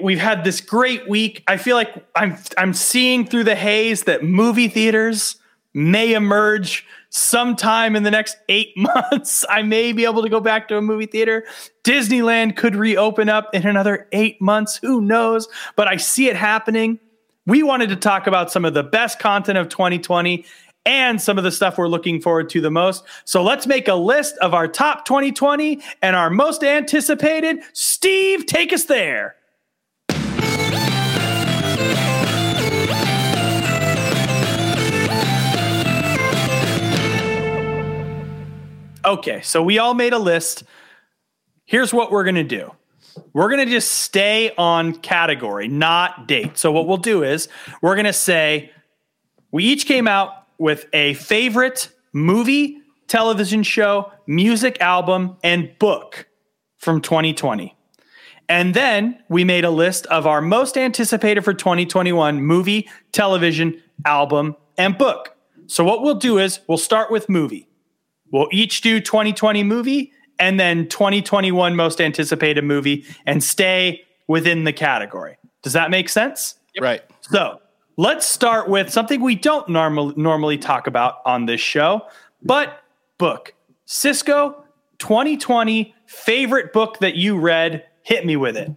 [0.00, 1.42] we've had this great week.
[1.48, 5.36] I feel like I'm I'm seeing through the haze that movie theaters
[5.74, 9.44] may emerge sometime in the next eight months.
[9.48, 11.44] I may be able to go back to a movie theater.
[11.84, 14.78] Disneyland could reopen up in another eight months.
[14.82, 15.48] Who knows?
[15.76, 16.98] But I see it happening
[17.48, 20.44] we wanted to talk about some of the best content of 2020
[20.84, 23.04] and some of the stuff we're looking forward to the most.
[23.24, 27.60] So let's make a list of our top 2020 and our most anticipated.
[27.72, 29.34] Steve, take us there.
[39.08, 40.64] Okay, so we all made a list.
[41.64, 42.72] Here's what we're going to do.
[43.32, 46.58] We're going to just stay on category, not date.
[46.58, 47.48] So, what we'll do is
[47.80, 48.70] we're going to say
[49.50, 56.28] we each came out with a favorite movie, television show, music album, and book
[56.76, 57.74] from 2020.
[58.50, 64.54] And then we made a list of our most anticipated for 2021 movie, television, album,
[64.76, 65.34] and book.
[65.66, 67.67] So, what we'll do is we'll start with movie.
[68.30, 74.72] We'll each do 2020 movie and then 2021 most anticipated movie and stay within the
[74.72, 75.36] category.
[75.62, 76.56] Does that make sense?
[76.74, 76.82] Yep.
[76.82, 77.02] Right.
[77.22, 77.60] So
[77.96, 82.02] let's start with something we don't normal, normally talk about on this show,
[82.42, 82.80] but
[83.18, 83.54] book.
[83.86, 84.64] Cisco,
[84.98, 87.84] 2020 favorite book that you read.
[88.02, 88.70] Hit me with it.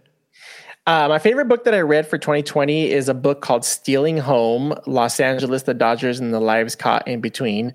[0.84, 4.74] Uh, my favorite book that I read for 2020 is a book called Stealing Home
[4.86, 7.72] Los Angeles, the Dodgers, and the Lives Caught in Between.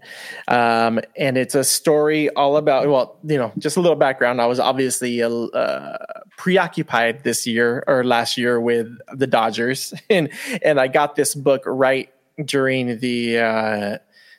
[0.49, 4.41] Um, and it's a story all about, well, you know, just a little background.
[4.41, 5.97] I was obviously uh,
[6.37, 9.93] preoccupied this year or last year with the Dodgers.
[10.09, 10.29] And,
[10.63, 12.09] and I got this book right
[12.43, 13.97] during the, uh,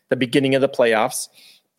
[0.09, 1.29] the beginning of the playoffs.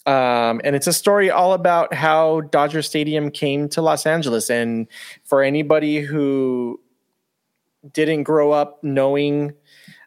[0.06, 4.50] Um, and it's a story all about how Dodger Stadium came to Los Angeles.
[4.50, 4.88] And
[5.24, 6.80] for anybody who
[7.91, 9.54] didn't grow up knowing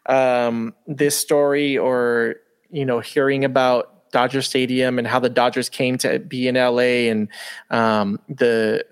[0.05, 2.35] um, this story or
[2.69, 7.09] you know hearing about Dodger Stadium and how the Dodgers came to be in LA
[7.09, 7.27] and
[7.69, 8.85] um, the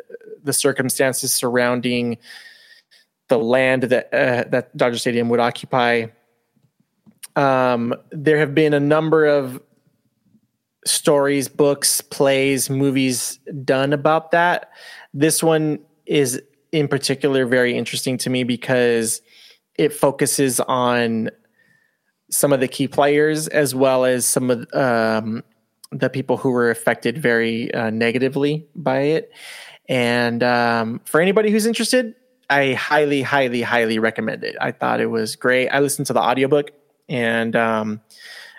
[0.43, 2.18] the circumstances surrounding
[3.28, 6.08] the land that uh, that Dodger Stadium would occupy.
[7.36, 9.62] Um, there have been a number of
[10.86, 14.71] stories, books, plays, movies done about that.
[15.13, 19.21] This one is in particular very interesting to me because
[19.75, 21.29] it focuses on
[22.29, 25.43] some of the key players as well as some of um,
[25.91, 29.32] the people who were affected very uh, negatively by it.
[29.89, 32.15] And um, for anybody who's interested,
[32.49, 34.55] I highly, highly, highly recommend it.
[34.59, 35.69] I thought it was great.
[35.69, 36.71] I listened to the audiobook
[37.09, 38.01] and um,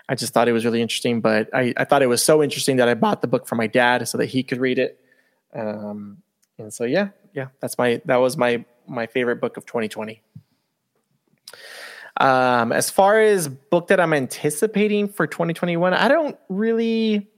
[0.08, 1.20] I just thought it was really interesting.
[1.20, 3.66] But I, I, thought it was so interesting that I bought the book for my
[3.66, 5.00] dad so that he could read it.
[5.54, 6.18] Um,
[6.58, 10.22] and so yeah, yeah, that's my that was my my favorite book of 2020.
[12.18, 17.28] Um, as far as book that I'm anticipating for 2021, I don't really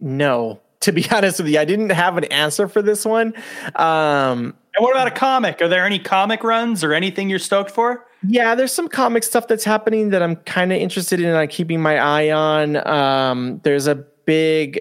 [0.00, 0.60] know.
[0.80, 3.34] To be honest with you, I didn't have an answer for this one.
[3.74, 5.62] Um, and what about a comic?
[5.62, 8.06] Are there any comic runs or anything you're stoked for?
[8.26, 11.80] Yeah, there's some comic stuff that's happening that I'm kind of interested in uh, keeping
[11.80, 12.76] my eye on.
[12.86, 14.80] Um, there's a big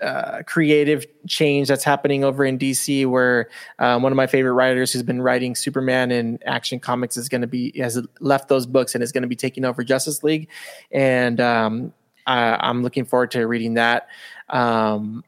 [0.00, 4.92] uh, creative change that's happening over in DC, where um, one of my favorite writers
[4.92, 8.94] who's been writing Superman and Action Comics is going to be has left those books
[8.94, 10.48] and is going to be taking over Justice League,
[10.92, 11.92] and um,
[12.26, 14.08] I, am looking forward to reading that.
[14.50, 15.24] Um,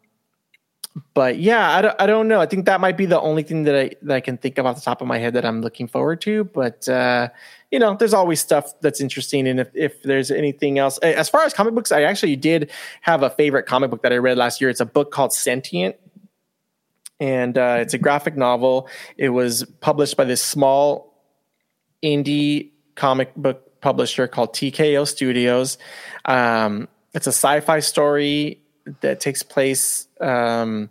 [1.14, 2.41] but yeah, I don't, I don't know.
[2.41, 4.66] I think that might be the only thing that I that I can think of
[4.66, 6.45] off the top of my head that I'm looking forward to.
[6.45, 7.28] But uh,
[7.70, 9.47] you know, there's always stuff that's interesting.
[9.47, 12.70] And if, if there's anything else, as far as comic books, I actually did
[13.03, 14.70] have a favorite comic book that I read last year.
[14.70, 15.97] It's a book called Sentient.
[17.20, 18.88] And uh, it's a graphic novel.
[19.16, 21.22] It was published by this small
[22.03, 25.78] indie comic book publisher called TKO Studios.
[26.24, 28.59] Um, it's a sci fi story
[29.01, 30.09] that takes place.
[30.20, 30.91] Um,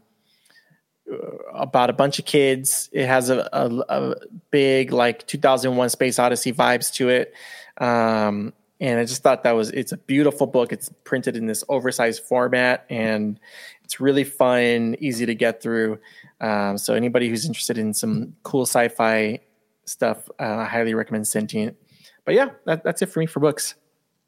[1.54, 2.90] about a bunch of kids.
[2.92, 4.16] It has a, a, a,
[4.52, 7.34] big like 2001 Space Odyssey vibes to it.
[7.78, 10.72] Um, and I just thought that was it's a beautiful book.
[10.72, 13.40] It's printed in this oversized format and
[13.84, 16.00] it's really fun, easy to get through.
[16.40, 19.40] Um, so anybody who's interested in some cool sci-fi
[19.86, 21.76] stuff, uh, I highly recommend Sentient.
[22.24, 23.76] But yeah, that, that's it for me for books.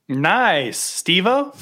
[0.09, 1.55] Nice, Stevo.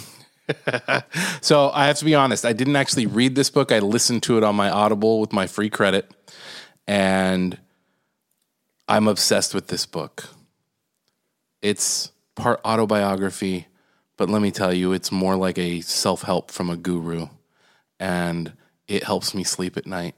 [1.41, 3.71] So I have to be honest, I didn't actually read this book.
[3.71, 6.09] I listened to it on my Audible with my free credit,
[6.87, 7.57] and
[8.87, 10.29] I'm obsessed with this book.
[11.61, 13.67] It's part autobiography,
[14.17, 17.27] but let me tell you, it's more like a self help from a guru,
[17.99, 18.53] and
[18.87, 20.15] it helps me sleep at night.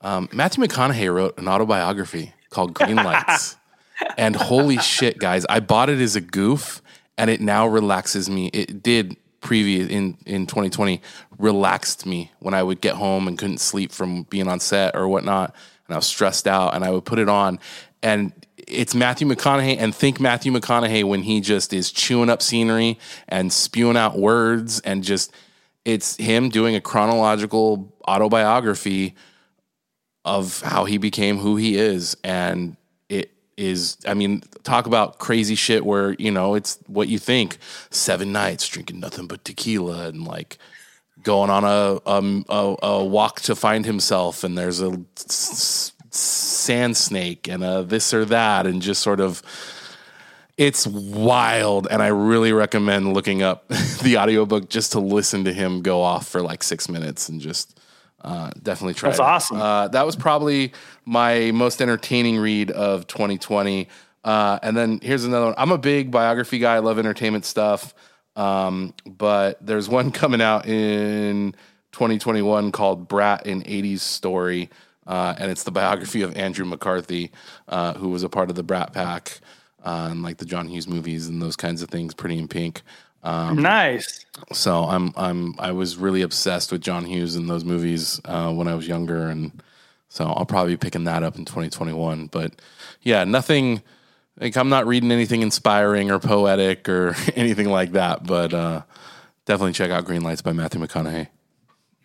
[0.00, 3.56] Um, Matthew McConaughey wrote an autobiography called Green Lights.
[4.18, 6.82] and holy shit, guys, I bought it as a goof
[7.16, 8.48] and it now relaxes me.
[8.48, 11.02] It did previous in in 2020
[11.38, 15.06] relaxed me when I would get home and couldn't sleep from being on set or
[15.08, 15.54] whatnot,
[15.86, 17.58] and I was stressed out, and I would put it on,
[18.02, 22.98] and it's Matthew McConaughey, and think Matthew McConaughey when he just is chewing up scenery
[23.28, 25.32] and spewing out words, and just
[25.84, 29.14] it's him doing a chronological autobiography
[30.24, 32.76] of how he became who he is, and
[33.56, 37.58] is I mean, talk about crazy shit where, you know, it's what you think.
[37.90, 40.58] Seven nights drinking nothing but tequila and like
[41.22, 47.48] going on a um, a, a walk to find himself and there's a sand snake
[47.48, 49.42] and a this or that and just sort of
[50.58, 53.68] it's wild and I really recommend looking up
[54.02, 57.80] the audiobook just to listen to him go off for like 6 minutes and just
[58.22, 59.10] uh, definitely try.
[59.10, 59.22] That's it.
[59.22, 59.60] awesome.
[59.60, 60.72] Uh, that was probably
[61.04, 63.88] my most entertaining read of 2020.
[64.24, 65.54] Uh, and then here's another one.
[65.58, 66.76] I'm a big biography guy.
[66.76, 67.94] I love entertainment stuff.
[68.36, 71.52] Um, but there's one coming out in
[71.92, 74.70] 2021 called Brat in 80s Story.
[75.06, 77.32] Uh, and it's the biography of Andrew McCarthy,
[77.68, 79.40] uh, who was a part of the Brat Pack
[79.84, 82.82] uh, and like the John Hughes movies and those kinds of things, Pretty in Pink.
[83.22, 84.26] Um, nice.
[84.52, 88.68] So I'm I'm I was really obsessed with John Hughes and those movies uh, when
[88.68, 89.62] I was younger, and
[90.08, 92.26] So I'll probably be picking that up in 2021.
[92.26, 92.60] But
[93.02, 93.82] yeah, nothing
[94.40, 98.24] like I'm not reading anything inspiring or poetic or anything like that.
[98.26, 98.82] But uh,
[99.44, 101.28] definitely check out Green Lights by Matthew McConaughey.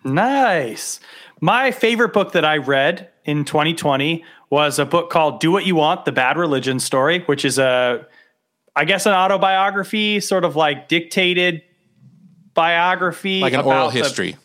[0.04, 1.00] Nice.
[1.42, 5.76] My favorite book that I read in 2020 was a book called Do What You
[5.76, 8.06] Want: The Bad Religion Story, which is a
[8.78, 11.64] I guess an autobiography, sort of like dictated
[12.54, 14.32] biography, like an oral history.
[14.34, 14.38] The,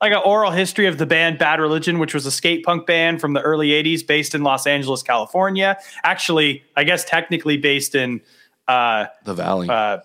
[0.00, 3.20] like an oral history of the band Bad Religion, which was a skate punk band
[3.20, 5.76] from the early 80s based in Los Angeles, California.
[6.04, 8.20] Actually, I guess technically based in
[8.68, 9.68] uh, the Valley.
[9.68, 9.98] Uh,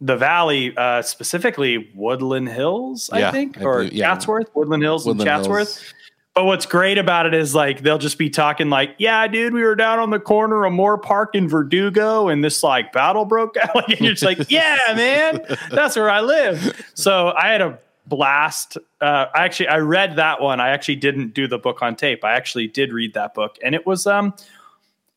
[0.00, 4.06] the Valley, uh, specifically Woodland Hills, I Yeah, think, I or believe- yeah.
[4.08, 5.76] Chatsworth, Woodland Hills Woodland and Chatsworth.
[5.78, 5.94] Hills.
[6.40, 9.62] But what's great about it is like they'll just be talking like, "Yeah, dude, we
[9.62, 13.58] were down on the corner of Moore Park in Verdugo, and this like battle broke
[13.58, 17.60] out." Like, and you're just like, "Yeah, man, that's where I live." So I had
[17.60, 18.78] a blast.
[19.02, 20.60] Uh, I actually I read that one.
[20.60, 22.24] I actually didn't do the book on tape.
[22.24, 24.32] I actually did read that book, and it was um,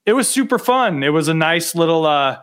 [0.06, 1.04] it was super fun.
[1.04, 2.42] It was a nice little uh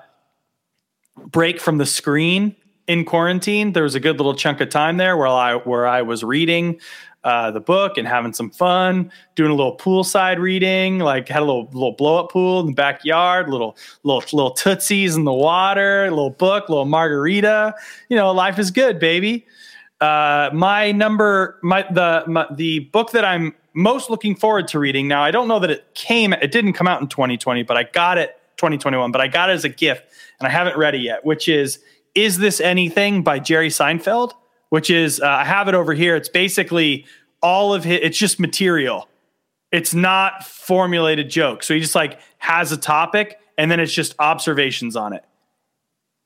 [1.27, 2.57] break from the screen
[2.87, 3.75] in quarantine.
[3.75, 6.81] There was a good little chunk of time there where I where I was reading
[7.25, 10.99] uh, the book and having some fun, doing a little poolside reading.
[10.99, 15.17] Like had a little little blow up pool in the backyard, little little little tootsies
[15.17, 17.75] in the water, a little book, little margarita.
[18.09, 19.47] You know, life is good, baby.
[20.01, 25.07] Uh, my number, my the my, the book that I'm most looking forward to reading
[25.07, 25.23] now.
[25.23, 28.19] I don't know that it came, it didn't come out in 2020, but I got
[28.19, 29.13] it 2021.
[29.13, 30.05] But I got it as a gift,
[30.39, 31.25] and I haven't read it yet.
[31.25, 31.81] Which is
[32.15, 34.33] is this anything by Jerry Seinfeld?
[34.71, 36.17] Which is uh, I have it over here.
[36.17, 37.07] It's basically
[37.43, 38.01] all of his.
[38.03, 39.09] It's just material.
[39.71, 41.67] It's not formulated jokes.
[41.67, 45.25] So he just like has a topic, and then it's just observations on it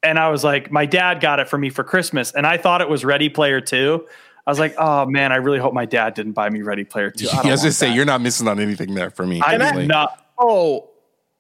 [0.05, 2.81] and I was like, my dad got it for me for Christmas, and I thought
[2.81, 4.07] it was Ready Player Two.
[4.47, 7.11] I was like, oh man, I really hope my dad didn't buy me Ready Player
[7.11, 7.27] Two.
[7.29, 7.97] I, I was want gonna say that.
[7.97, 9.41] you're not missing on anything there for me.
[9.41, 9.83] I honestly.
[9.83, 10.25] did not.
[10.39, 10.91] Oh,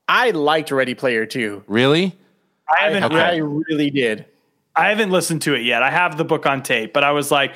[0.08, 1.64] I liked Ready Player 2.
[1.66, 2.16] Really?
[2.68, 3.12] I haven't.
[3.12, 4.26] I really did.
[4.76, 5.82] I haven't listened to it yet.
[5.82, 7.54] I have the book on tape, but I was like,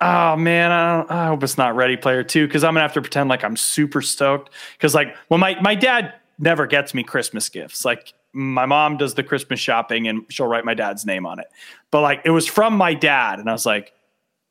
[0.00, 3.00] oh man, I, I hope it's not Ready Player Two because I'm gonna have to
[3.00, 4.50] pretend like I'm super stoked.
[4.76, 7.84] Because like, well, my my dad never gets me Christmas gifts.
[7.84, 11.46] Like my mom does the Christmas shopping and she'll write my dad's name on it.
[11.90, 13.92] But like, it was from my dad, and I was like,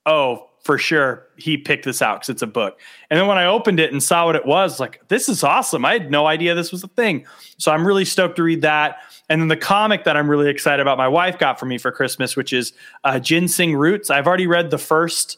[0.06, 2.80] oh, for sure, he picked this out because it's a book.
[3.12, 5.86] And then when I opened it and saw what it was, like, this is awesome.
[5.86, 7.28] I had no idea this was a thing.
[7.60, 8.98] So I'm really stoked to read that.
[9.30, 11.92] And then the comic that I'm really excited about, my wife got for me for
[11.92, 14.10] Christmas, which is uh, Ginseng Roots.
[14.10, 15.38] I've already read the first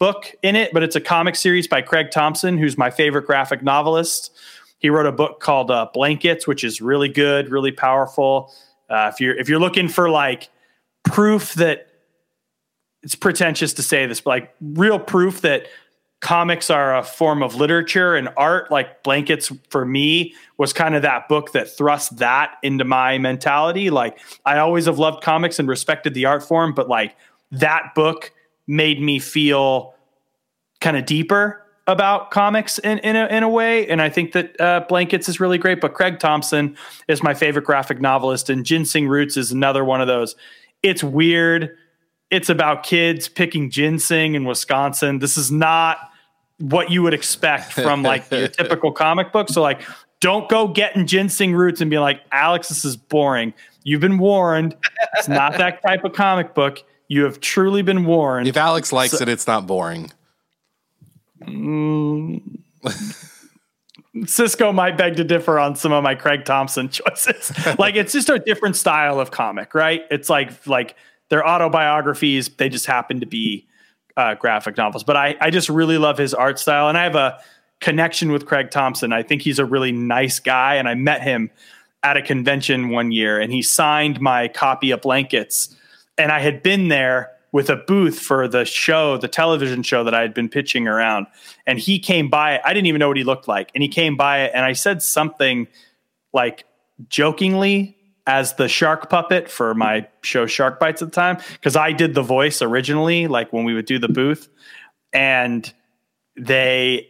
[0.00, 3.62] book in it, but it's a comic series by Craig Thompson, who's my favorite graphic
[3.62, 4.36] novelist.
[4.80, 8.52] He wrote a book called uh, Blankets, which is really good, really powerful.
[8.90, 10.50] Uh, if you're if you're looking for like
[11.04, 11.93] proof that
[13.04, 15.66] it's pretentious to say this, but like real proof that
[16.20, 21.02] comics are a form of literature and art, like Blankets for me was kind of
[21.02, 23.90] that book that thrust that into my mentality.
[23.90, 27.14] Like I always have loved comics and respected the art form, but like
[27.52, 28.32] that book
[28.66, 29.94] made me feel
[30.80, 33.86] kind of deeper about comics in, in, a, in a way.
[33.86, 35.82] And I think that uh, Blankets is really great.
[35.82, 36.74] But Craig Thompson
[37.06, 40.36] is my favorite graphic novelist, and Ginseng Roots is another one of those.
[40.82, 41.76] It's weird.
[42.30, 45.18] It's about kids picking ginseng in Wisconsin.
[45.18, 45.98] This is not
[46.58, 49.48] what you would expect from like your typical comic book.
[49.48, 49.82] So like,
[50.20, 53.52] don't go getting ginseng roots and be like, Alex, this is boring.
[53.82, 54.74] You've been warned.
[55.18, 56.82] It's not that type of comic book.
[57.08, 58.48] You have truly been warned.
[58.48, 60.10] If Alex likes it, it's not boring.
[61.42, 62.40] Mm.
[64.26, 67.52] Cisco might beg to differ on some of my Craig Thompson choices.
[67.78, 70.02] like it's just a different style of comic, right?
[70.10, 70.96] It's like like
[71.28, 72.48] they're autobiographies.
[72.48, 73.66] They just happen to be
[74.16, 75.04] uh, graphic novels.
[75.04, 77.40] But I I just really love his art style, and I have a
[77.80, 79.12] connection with Craig Thompson.
[79.12, 81.50] I think he's a really nice guy, and I met him
[82.02, 85.74] at a convention one year, and he signed my copy of Blankets,
[86.18, 90.12] and I had been there with a booth for the show, the television show that
[90.12, 91.28] I had been pitching around.
[91.68, 92.60] And he came by.
[92.64, 93.70] I didn't even know what he looked like.
[93.76, 95.68] And he came by it and I said something
[96.32, 96.64] like
[97.08, 97.93] jokingly
[98.26, 101.38] as the shark puppet for my show Shark Bites at the time.
[101.62, 104.48] Cause I did the voice originally, like when we would do the booth.
[105.12, 105.70] And
[106.36, 107.08] they,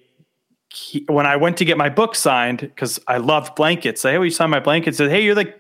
[0.69, 4.37] he, when I went to get my book signed, because I loved blankets, they always
[4.37, 4.99] sign my blankets.
[4.99, 5.55] Said, "Hey, you're the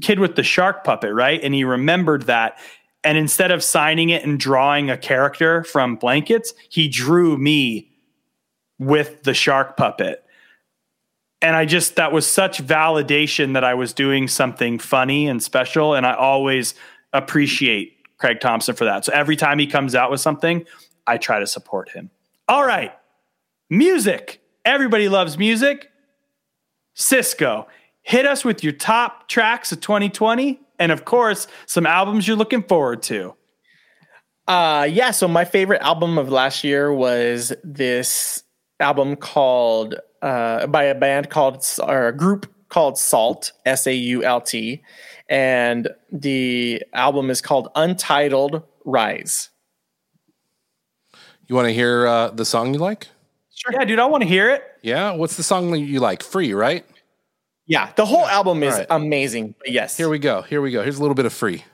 [0.00, 2.58] kid with the shark puppet, right?" And he remembered that,
[3.04, 7.90] and instead of signing it and drawing a character from blankets, he drew me
[8.78, 10.23] with the shark puppet.
[11.44, 15.92] And I just that was such validation that I was doing something funny and special,
[15.92, 16.74] and I always
[17.12, 19.04] appreciate Craig Thompson for that.
[19.04, 20.64] So every time he comes out with something,
[21.06, 22.10] I try to support him.
[22.48, 22.92] All right,
[23.68, 24.40] music.
[24.64, 25.90] Everybody loves music.
[26.94, 27.68] Cisco,
[28.00, 32.62] hit us with your top tracks of 2020 and, of course, some albums you're looking
[32.62, 33.34] forward to.
[34.48, 35.10] Uh, yeah.
[35.10, 38.44] So my favorite album of last year was this
[38.80, 44.24] album called uh, by a band called or a group called SAULT S A U
[44.24, 44.82] L T,
[45.28, 49.50] and the album is called Untitled Rise.
[51.46, 53.08] You want to hear uh, the song you like?
[53.54, 53.72] Sure.
[53.72, 54.64] Yeah, dude, I want to hear it.
[54.82, 55.12] Yeah.
[55.12, 56.22] What's the song you like?
[56.22, 56.84] Free, right?
[57.66, 58.86] Yeah, the whole album is right.
[58.90, 59.54] amazing.
[59.64, 59.96] Yes.
[59.96, 60.42] Here we go.
[60.42, 60.82] Here we go.
[60.82, 61.64] Here's a little bit of free.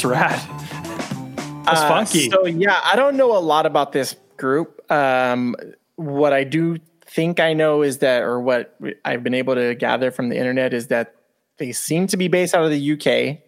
[0.00, 1.64] That's rad.
[1.66, 2.30] That's uh, funky.
[2.30, 4.90] So yeah, I don't know a lot about this group.
[4.90, 5.56] Um,
[5.96, 10.10] what I do think I know is that, or what I've been able to gather
[10.10, 11.16] from the internet is that
[11.58, 13.40] they seem to be based out of the UK.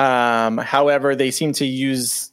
[0.00, 2.30] Um, however, they seem to use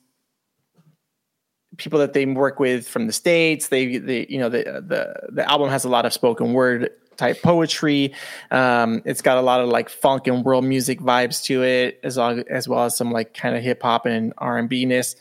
[1.77, 3.69] people that they work with from the states.
[3.69, 7.41] They, they, you know, the the the album has a lot of spoken word type
[7.41, 8.13] poetry.
[8.51, 12.17] Um, it's got a lot of like funk and world music vibes to it, as
[12.17, 15.15] well as, well as some like kind of hip hop and R and B ness.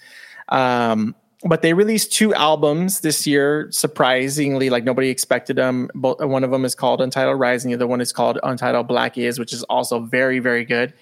[0.49, 5.90] Um, but they released two albums this year, surprisingly, like nobody expected them.
[5.94, 9.38] One of them is called Untitled Rising, the other one is called Untitled Black Is,
[9.38, 10.94] which is also very, very good.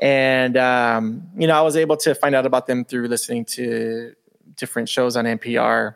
[0.00, 4.14] And um, you know, I was able to find out about them through listening to
[4.56, 5.94] different shows on NPR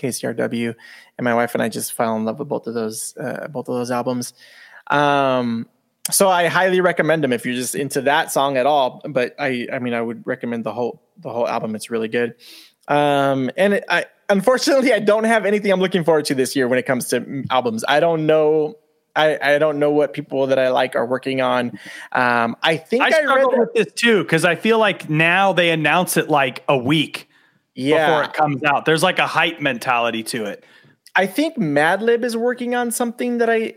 [0.00, 0.74] KCRW,
[1.18, 3.68] and my wife and I just fell in love with both of those uh, both
[3.68, 4.32] of those albums.
[4.88, 5.68] Um,
[6.10, 9.02] so I highly recommend them if you're just into that song at all.
[9.08, 11.74] But I, I mean, I would recommend the whole the whole album.
[11.74, 12.34] It's really good.
[12.88, 16.68] Um, and it, I unfortunately I don't have anything I'm looking forward to this year
[16.68, 17.84] when it comes to albums.
[17.86, 18.76] I don't know.
[19.14, 21.78] I, I don't know what people that I like are working on.
[22.12, 25.70] Um, I think I, I struggle with this too because I feel like now they
[25.70, 27.28] announce it like a week
[27.74, 28.06] yeah.
[28.06, 28.84] before it comes out.
[28.84, 30.64] There's like a hype mentality to it.
[31.16, 33.74] I think Madlib is working on something that I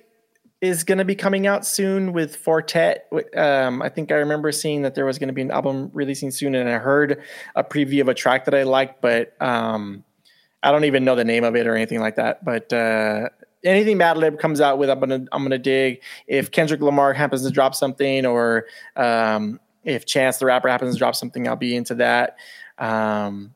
[0.61, 3.11] is going to be coming out soon with Four Tet.
[3.35, 6.31] Um, I think I remember seeing that there was going to be an album releasing
[6.31, 7.21] soon, and I heard
[7.55, 10.05] a preview of a track that I liked, but um,
[10.63, 12.45] I don't even know the name of it or anything like that.
[12.45, 13.27] But uh,
[13.65, 16.01] anything Madlib comes out with, I'm gonna I'm gonna dig.
[16.27, 20.99] If Kendrick Lamar happens to drop something, or um, if Chance the Rapper happens to
[20.99, 22.37] drop something, I'll be into that.
[22.77, 23.53] Um,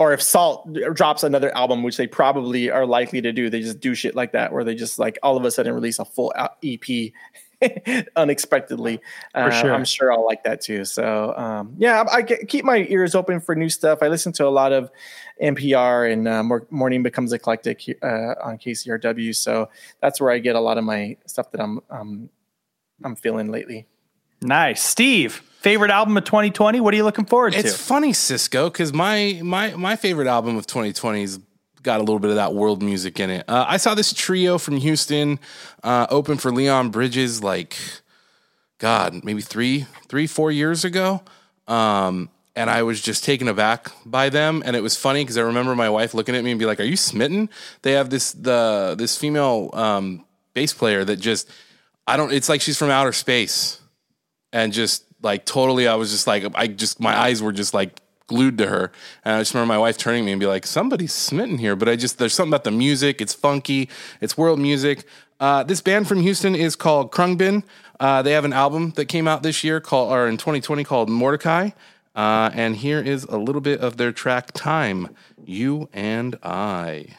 [0.00, 3.80] or if SAULT drops another album, which they probably are likely to do, they just
[3.80, 6.32] do shit like that, where they just like all of a sudden release a full
[6.64, 7.12] EP
[8.16, 8.98] unexpectedly.
[9.34, 9.74] Uh, sure.
[9.74, 10.86] I'm sure I'll like that too.
[10.86, 13.98] So um, yeah, I, I, keep my ears open for new stuff.
[14.00, 14.90] I listen to a lot of
[15.42, 19.68] NPR and uh, Morning Becomes Eclectic uh, on KCRW, so
[20.00, 22.30] that's where I get a lot of my stuff that I'm um,
[23.04, 23.86] I'm feeling lately.
[24.42, 27.68] Nice, Steve favorite album of 2020 what are you looking forward it's to?
[27.68, 31.38] It's funny cisco because my my my favorite album of 2020 has
[31.82, 33.44] got a little bit of that world music in it.
[33.46, 35.38] Uh, i saw this trio from houston
[35.84, 37.76] uh, open for leon bridges like
[38.78, 41.22] god maybe three three four years ago.
[41.68, 44.62] Um, and i was just taken aback by them.
[44.64, 46.80] And it was funny because i remember my wife looking at me and be like
[46.80, 47.50] are you smitten?
[47.82, 50.24] They have this the this female um,
[50.54, 51.50] bass player that just
[52.06, 53.79] i don't it's like she's from outer space
[54.52, 58.00] and just like totally I was just like I just my eyes were just like
[58.30, 58.92] glued to her.
[59.24, 61.74] And I just remember my wife turning to me and be like, somebody's smitten here.
[61.74, 63.20] But I just, there's something about the music.
[63.20, 63.88] It's funky.
[64.20, 65.04] It's world music.
[65.40, 67.64] Uh, this band from Houston is called Khruangbin.
[67.98, 71.10] Uh, they have an album that came out this year called, or in 2020 called
[71.10, 71.70] Mordechai.
[72.14, 75.08] Uh, and here is a little bit of their track Time,
[75.44, 77.16] You and I.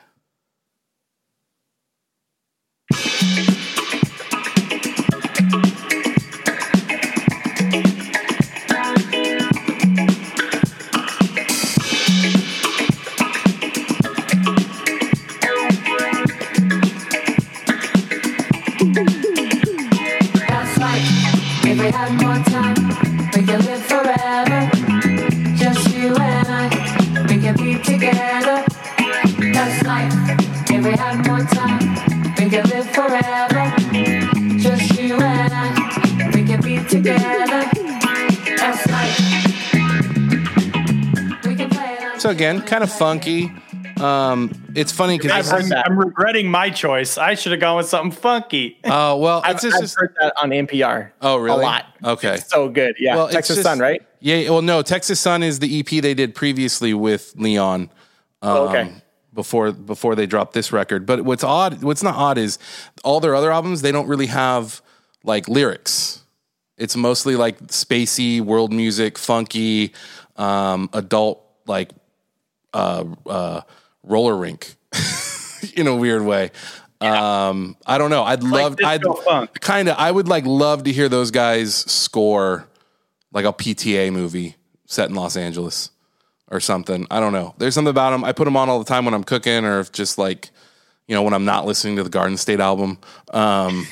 [32.51, 33.73] can live forever.
[34.59, 37.63] Just you and I, we can be together.
[38.57, 39.39] That's life.
[42.19, 43.49] So again, kind of funky.
[44.01, 47.17] Um, it's funny because I'm, I'm, regretting my choice.
[47.17, 48.77] I should have gone with something funky.
[48.83, 51.11] Oh uh, well, I've, just, I've just, heard that on NPR.
[51.21, 51.63] Oh really?
[51.63, 51.85] A lot.
[52.03, 52.35] Okay.
[52.35, 52.95] It's so good.
[52.99, 53.15] Yeah.
[53.15, 54.05] Well, Texas just, Sun, right?
[54.19, 54.49] Yeah.
[54.49, 57.83] Well, no, Texas Sun is the EP they did previously with Leon.
[57.83, 57.89] Um,
[58.41, 58.81] oh, okay.
[58.81, 59.00] Um,
[59.33, 62.59] before before they dropped this record, but what's odd, what's not odd, is
[63.03, 64.81] all their other albums they don't really have
[65.23, 66.21] like lyrics.
[66.77, 69.93] It's mostly like spacey world music, funky,
[70.35, 71.91] um, adult like
[72.73, 73.61] uh, uh,
[74.03, 74.75] roller rink
[75.75, 76.51] in a weird way.
[76.99, 78.23] Um, I don't know.
[78.23, 78.77] I'd love.
[78.83, 79.03] I'd
[79.61, 79.95] kind of.
[79.97, 82.67] I would like love to hear those guys score
[83.31, 84.55] like a PTA movie
[84.85, 85.89] set in Los Angeles
[86.51, 87.07] or something.
[87.09, 87.55] I don't know.
[87.57, 88.23] There's something about them.
[88.23, 90.51] I put them on all the time when I'm cooking or if just like,
[91.07, 92.99] you know, when I'm not listening to the Garden State album.
[93.33, 93.87] Um,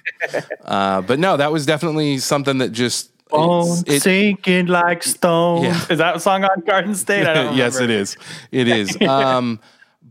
[0.64, 3.10] uh, but no, that was definitely something that just.
[3.36, 5.64] It- sinking like stone.
[5.64, 5.86] Yeah.
[5.90, 7.26] Is that a song on Garden State?
[7.26, 8.16] I don't yes, it is.
[8.52, 8.96] It is.
[9.08, 9.58] Um,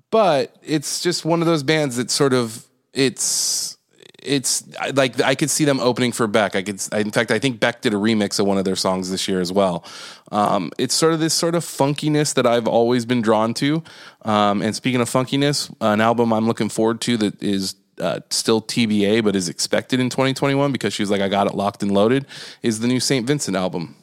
[0.09, 3.77] but it's just one of those bands that sort of it's
[4.26, 4.63] it's
[4.93, 6.55] like I could see them opening for Beck.
[6.55, 8.76] I could, I- in fact, I think Beck did a remix of one of their
[8.76, 9.84] songs this year as well.
[10.32, 13.84] Um, it's sort of this sort of funkiness that I've always been drawn to.
[14.24, 17.76] Um, and speaking of funkiness, an album I'm looking forward to that is.
[18.01, 21.53] Uh, still TBA, but is expected in 2021 because she was like, I got it
[21.53, 22.26] locked and loaded.
[22.63, 23.26] Is the new St.
[23.28, 23.95] Vincent album?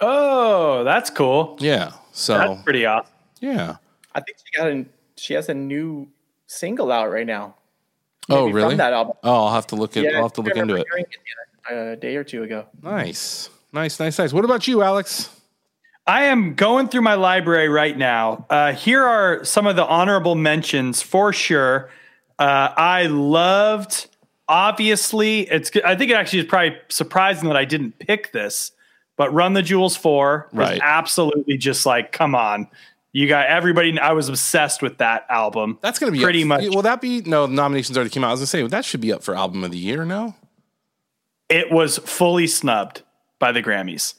[0.00, 1.58] Oh, that's cool.
[1.60, 1.92] Yeah.
[2.12, 3.12] So That's pretty awesome.
[3.40, 3.76] yeah.
[4.14, 4.86] I think she got a
[5.16, 6.08] she has a new
[6.46, 7.54] single out right now.
[8.28, 8.70] Oh, really?
[8.70, 9.16] From that album.
[9.24, 10.06] Oh, I'll have to look at.
[10.14, 10.86] I'll have to I look into it.
[10.96, 11.06] it
[11.70, 12.66] uh, a day or two ago.
[12.82, 14.32] Nice, nice, nice, nice.
[14.32, 15.28] What about you, Alex?
[16.06, 18.46] I am going through my library right now.
[18.50, 21.90] Uh, here are some of the honorable mentions for sure.
[22.38, 24.08] Uh, I loved,
[24.48, 25.70] obviously, it's.
[25.84, 28.72] I think it actually is probably surprising that I didn't pick this,
[29.16, 30.80] but Run the Jewels Four was Right.
[30.82, 32.66] absolutely just like, come on,
[33.12, 33.98] you got everybody.
[33.98, 35.78] I was obsessed with that album.
[35.82, 36.64] That's gonna be Pretty up, much.
[36.68, 37.46] Will that be no?
[37.46, 38.28] the Nominations already came out.
[38.28, 40.04] I was gonna say that should be up for album of the year.
[40.04, 40.34] No.
[41.48, 43.02] It was fully snubbed
[43.38, 44.14] by the Grammys.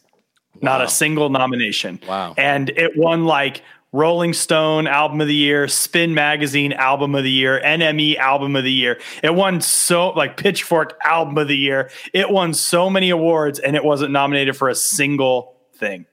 [0.61, 1.99] Not a single nomination.
[2.07, 2.35] Wow.
[2.37, 7.31] And it won like Rolling Stone Album of the Year, Spin Magazine Album of the
[7.31, 8.99] Year, NME Album of the Year.
[9.23, 11.89] It won so like Pitchfork Album of the Year.
[12.13, 16.05] It won so many awards and it wasn't nominated for a single thing.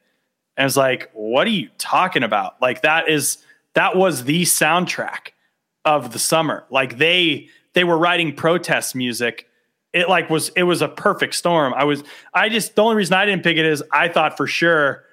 [0.56, 2.60] And it's like, what are you talking about?
[2.60, 3.38] Like that is
[3.74, 5.28] that was the soundtrack
[5.84, 6.64] of the summer.
[6.70, 9.46] Like they they were writing protest music.
[9.92, 11.72] It like was it was a perfect storm.
[11.74, 14.46] I was I just the only reason I didn't pick it is I thought for
[14.46, 15.04] sure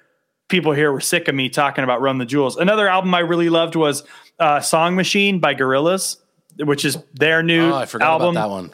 [0.48, 2.56] people here were sick of me talking about Run the Jewels.
[2.56, 4.02] Another album I really loved was
[4.38, 6.16] uh, Song Machine by Gorillaz,
[6.60, 8.30] which is their new Oh, I forgot album.
[8.36, 8.70] about that one.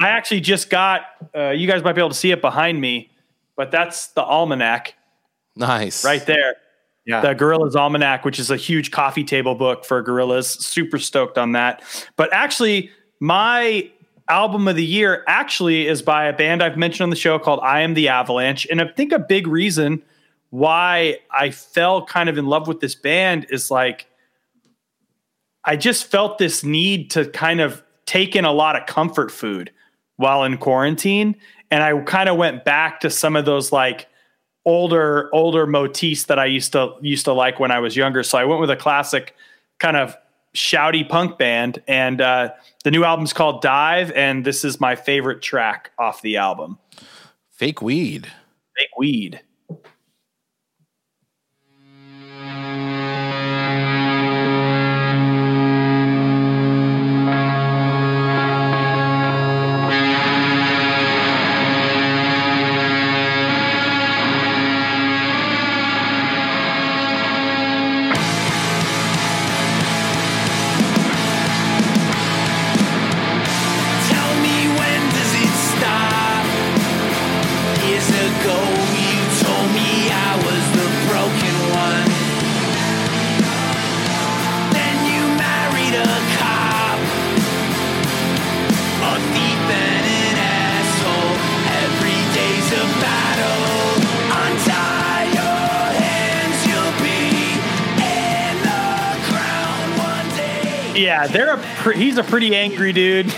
[0.00, 1.02] I actually just got.
[1.34, 3.10] Uh, you guys might be able to see it behind me,
[3.56, 4.94] but that's the almanac
[5.56, 6.04] Nice.
[6.04, 6.56] right there.
[7.06, 7.20] Yeah.
[7.20, 10.60] The Gorillaz Almanac, which is a huge coffee table book for Gorillaz.
[10.60, 11.82] Super stoked on that.
[12.16, 12.90] But actually,
[13.20, 13.88] my
[14.28, 17.60] album of the year actually is by a band I've mentioned on the show called
[17.62, 18.66] I Am the Avalanche.
[18.70, 20.02] And I think a big reason
[20.50, 24.06] why I fell kind of in love with this band is like,
[25.64, 29.70] I just felt this need to kind of take in a lot of comfort food
[30.16, 31.36] while in quarantine.
[31.70, 34.08] And I kind of went back to some of those like,
[34.66, 38.22] older older motifs that I used to used to like when I was younger.
[38.22, 39.34] So I went with a classic
[39.78, 40.14] kind of
[40.54, 42.50] shouty punk band, and uh,
[42.84, 46.78] the new album's called Dive, and this is my favorite track off the album.
[47.50, 48.26] Fake weed.
[48.76, 49.40] Fake weed.
[101.86, 103.26] Pre- he's a pretty angry dude.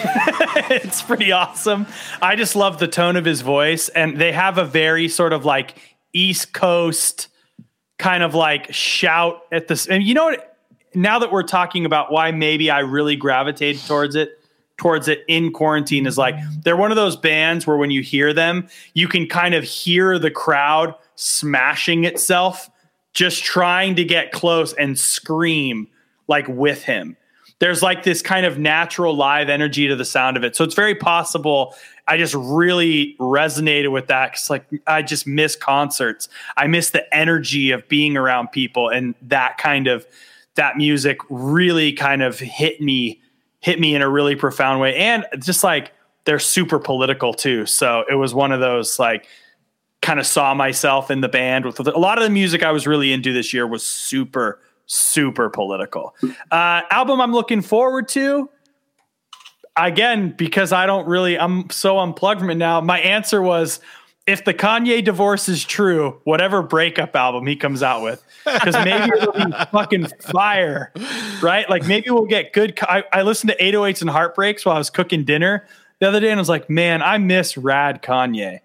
[0.70, 1.86] it's pretty awesome.
[2.22, 5.44] I just love the tone of his voice, and they have a very sort of
[5.44, 5.76] like
[6.14, 7.28] East Coast
[7.98, 9.86] kind of like shout at this.
[9.86, 10.56] And you know what?
[10.94, 14.40] Now that we're talking about why maybe I really gravitated towards it,
[14.78, 18.32] towards it in quarantine is like they're one of those bands where when you hear
[18.32, 22.70] them, you can kind of hear the crowd smashing itself,
[23.12, 25.86] just trying to get close and scream
[26.28, 27.17] like with him.
[27.60, 30.54] There's like this kind of natural live energy to the sound of it.
[30.54, 31.74] So it's very possible.
[32.06, 36.28] I just really resonated with that because, like, I just miss concerts.
[36.56, 40.06] I miss the energy of being around people, and that kind of
[40.58, 43.20] that music really kind of hit me
[43.60, 45.92] hit me in a really profound way and just like
[46.24, 49.26] they're super political too so it was one of those like
[50.02, 52.88] kind of saw myself in the band with a lot of the music i was
[52.88, 56.14] really into this year was super super political
[56.50, 58.50] uh album i'm looking forward to
[59.76, 63.80] again because i don't really i'm so unplugged from it now my answer was
[64.28, 69.10] if the Kanye divorce is true, whatever breakup album he comes out with, because maybe
[69.16, 70.92] it'll be fucking fire,
[71.40, 71.68] right?
[71.70, 72.78] Like maybe we'll get good.
[72.82, 75.66] I, I listened to 808s and Heartbreaks while I was cooking dinner
[76.00, 78.60] the other day, and I was like, man, I miss rad Kanye.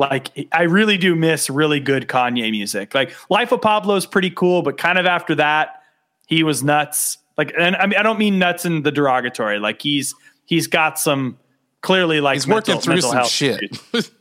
[0.00, 2.94] Like I really do miss really good Kanye music.
[2.94, 5.82] Like Life of Pablo is pretty cool, but kind of after that,
[6.26, 7.18] he was nuts.
[7.36, 9.58] Like, and I mean, I don't mean nuts in the derogatory.
[9.58, 10.14] Like he's
[10.46, 11.38] he's got some
[11.82, 13.60] clearly like He's working through some health shit.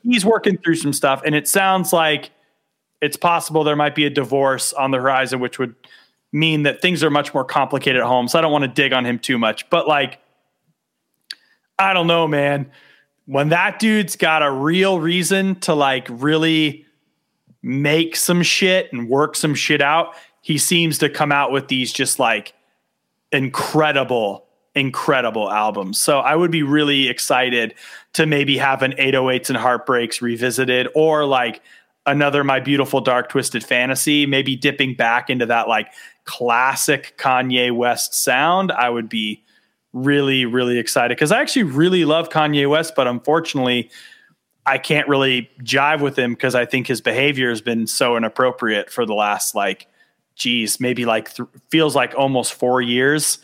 [0.03, 2.31] he's working through some stuff, and it sounds like
[3.01, 5.75] it's possible there might be a divorce on the horizon, which would
[6.33, 8.27] mean that things are much more complicated at home.
[8.27, 10.19] So I don't want to dig on him too much, but like,
[11.79, 12.69] I don't know, man.
[13.29, 16.83] When that dude's got a real reason to like really
[17.61, 21.93] make some shit and work some shit out, he seems to come out with these
[21.93, 22.55] just like
[23.31, 26.01] incredible, incredible albums.
[26.01, 27.75] So I would be really excited
[28.13, 31.61] to maybe have an 808s and Heartbreaks revisited or like
[32.07, 35.93] another My Beautiful Dark Twisted Fantasy, maybe dipping back into that like
[36.25, 38.71] classic Kanye West sound.
[38.71, 39.43] I would be
[39.93, 43.89] really, really excited because I actually really love Kanye West, but unfortunately,
[44.65, 48.89] I can't really jive with him because I think his behavior has been so inappropriate
[48.91, 49.87] for the last like,
[50.35, 53.39] geez, maybe like th- feels like almost four years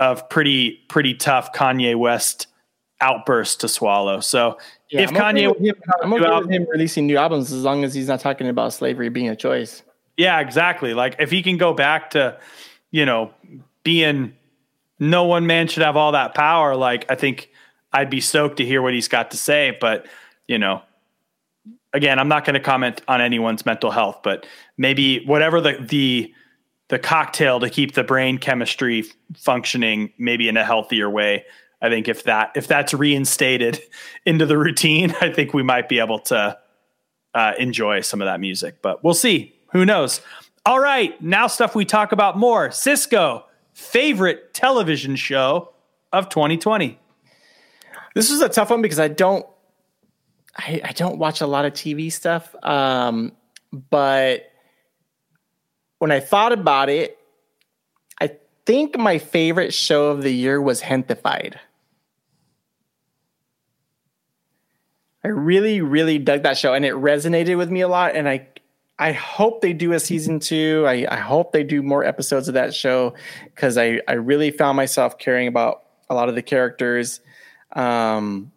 [0.00, 2.46] of pretty pretty tough Kanye West
[3.00, 4.20] outbursts to swallow.
[4.20, 4.58] So
[4.90, 7.52] Yeah, if I'm okay Kanye, with him, I'm okay album- with him releasing new albums
[7.52, 9.82] as long as he's not talking about slavery being a choice.
[10.16, 10.94] yeah, exactly.
[10.94, 12.38] Like if he can go back to,
[12.90, 13.32] you know,
[13.82, 14.32] being
[14.98, 16.76] no one man should have all that power.
[16.76, 17.50] Like I think
[17.92, 19.76] I'd be stoked to hear what he's got to say.
[19.80, 20.06] But
[20.46, 20.82] you know,
[21.92, 26.32] again, I'm not going to comment on anyone's mental health, but maybe whatever the the
[26.88, 29.04] the cocktail to keep the brain chemistry
[29.36, 31.44] functioning maybe in a healthier way.
[31.80, 33.80] I think if that if that's reinstated
[34.26, 36.58] into the routine, I think we might be able to
[37.34, 38.82] uh, enjoy some of that music.
[38.82, 39.54] But we'll see.
[39.72, 40.20] Who knows?
[40.66, 42.70] All right, now stuff we talk about more.
[42.70, 43.44] Cisco
[43.74, 45.72] favorite television show
[46.12, 46.98] of 2020.
[48.14, 49.44] This was a tough one because I don't
[50.56, 52.54] I, I don't watch a lot of TV stuff.
[52.62, 53.32] Um,
[53.72, 54.50] but
[55.98, 57.18] when I thought about it,
[58.20, 58.30] I
[58.64, 61.56] think my favorite show of the year was Gentefied.
[65.24, 68.14] I really, really dug that show and it resonated with me a lot.
[68.14, 68.46] And I
[68.98, 70.84] I hope they do a season two.
[70.86, 73.14] I, I hope they do more episodes of that show
[73.44, 77.20] because I, I really found myself caring about a lot of the characters
[77.72, 78.52] um,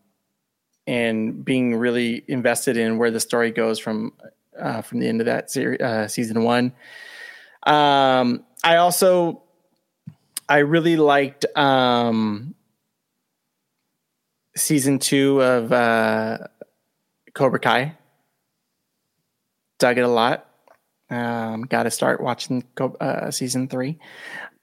[0.85, 4.13] and being really invested in where the story goes from
[4.59, 6.73] uh, from the end of that uh, season one.
[7.65, 9.43] Um, I also
[10.47, 12.55] I really liked um,
[14.55, 16.37] season two of uh,
[17.33, 17.97] Cobra Kai.
[19.79, 20.47] Dug it a lot.
[21.09, 23.99] Um, Got to start watching uh, season three.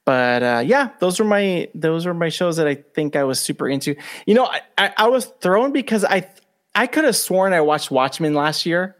[0.05, 3.41] But uh, yeah, those were my those were my shows that I think I was
[3.41, 3.97] super into.
[4.27, 6.29] You know, I, I, I was thrown because I
[6.75, 8.97] I could have sworn I watched Watchmen last year,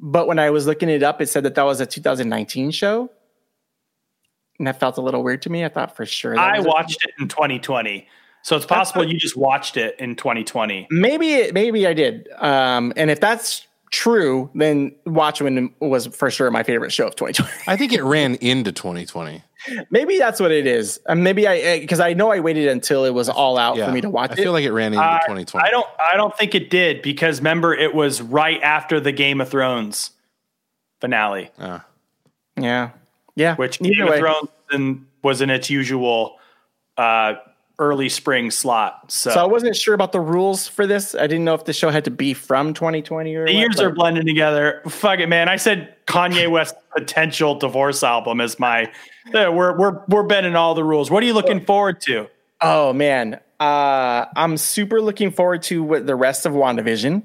[0.00, 3.08] but when I was looking it up, it said that that was a 2019 show,
[4.58, 5.64] and that felt a little weird to me.
[5.64, 8.08] I thought for sure that I watched it in 2020.
[8.42, 10.88] So it's possible you just watched it in 2020.
[10.90, 12.28] Maybe maybe I did.
[12.38, 17.52] Um, and if that's true, then Watchmen was for sure my favorite show of 2020.
[17.68, 19.42] I think it ran into 2020.
[19.90, 21.00] maybe that's what it is.
[21.06, 23.92] Um, maybe I because I know I waited until it was all out Yeah, for
[23.92, 24.38] me to watch I it.
[24.38, 25.66] feel like it ran into Uh, 2020.
[25.66, 29.40] I don't I don't think it did because remember it was right after the Game
[29.40, 30.10] of Thrones
[31.00, 31.78] finale, Uh,
[32.60, 32.90] yeah,
[33.36, 33.54] yeah.
[33.56, 34.18] which Either Game way.
[34.20, 36.38] of Thrones was in its usual
[36.98, 37.34] uh,
[37.78, 39.10] early spring slot.
[39.10, 41.14] So, So I wasn't sure about the rules for this.
[41.14, 43.76] I didn't know if the show had to be from 2020 or the what, years
[43.76, 44.82] but- are blending together.
[44.88, 45.48] Fuck it, man.
[45.48, 48.92] I said Kanye West potential divorce album is my.
[49.32, 51.10] Yeah, we're we're we're bending all the rules.
[51.10, 52.28] What are you looking forward to?
[52.60, 57.22] Oh man, uh, I'm super looking forward to what the rest of WandaVision.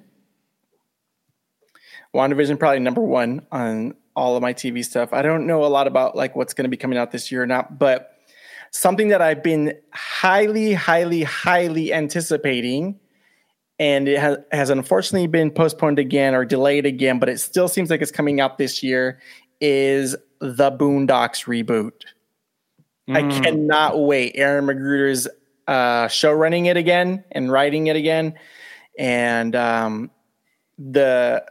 [2.15, 5.13] WandaVision probably number one on all of my TV stuff.
[5.13, 7.43] I don't know a lot about like what's going to be coming out this year
[7.43, 8.15] or not, but
[8.71, 12.99] something that I've been highly, highly, highly anticipating,
[13.79, 17.89] and it has, has unfortunately been postponed again or delayed again, but it still seems
[17.89, 19.19] like it's coming out this year.
[19.61, 22.03] Is the Boondocks reboot?
[23.11, 24.33] I cannot wait.
[24.35, 25.27] Aaron McGruder's
[25.67, 28.35] uh, show running it again and writing it again,
[28.99, 30.11] and um,
[30.77, 31.43] the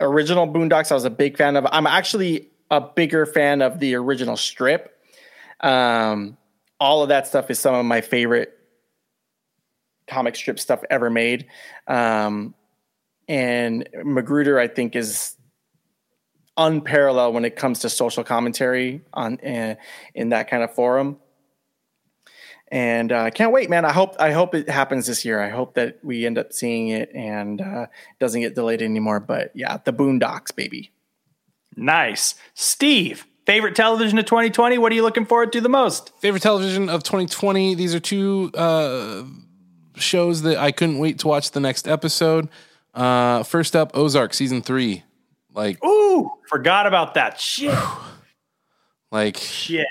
[0.00, 1.66] original Boondocks I was a big fan of.
[1.70, 4.96] I'm actually a bigger fan of the original strip.
[5.60, 6.36] Um,
[6.80, 8.56] all of that stuff is some of my favorite
[10.08, 11.46] comic strip stuff ever made.
[11.86, 12.54] Um,
[13.28, 15.36] and McGruder, I think, is
[16.56, 19.76] unparalleled when it comes to social commentary on uh,
[20.14, 21.18] in that kind of forum.
[22.72, 23.84] And I uh, can't wait, man.
[23.84, 25.42] I hope I hope it happens this year.
[25.42, 27.86] I hope that we end up seeing it and uh,
[28.20, 29.20] doesn't get delayed anymore.
[29.20, 30.92] But yeah, the Boondocks, baby.
[31.76, 32.34] Nice.
[32.54, 34.78] Steve, favorite television of 2020?
[34.78, 36.12] What are you looking forward to the most?
[36.20, 37.74] Favorite television of 2020.
[37.74, 39.24] These are two uh,
[39.96, 42.48] shows that I couldn't wait to watch the next episode.
[42.94, 45.04] Uh, first up, Ozark season three.
[45.54, 47.40] Like, Ooh, forgot about that.
[47.40, 47.76] Shit.
[49.10, 49.86] like Shit.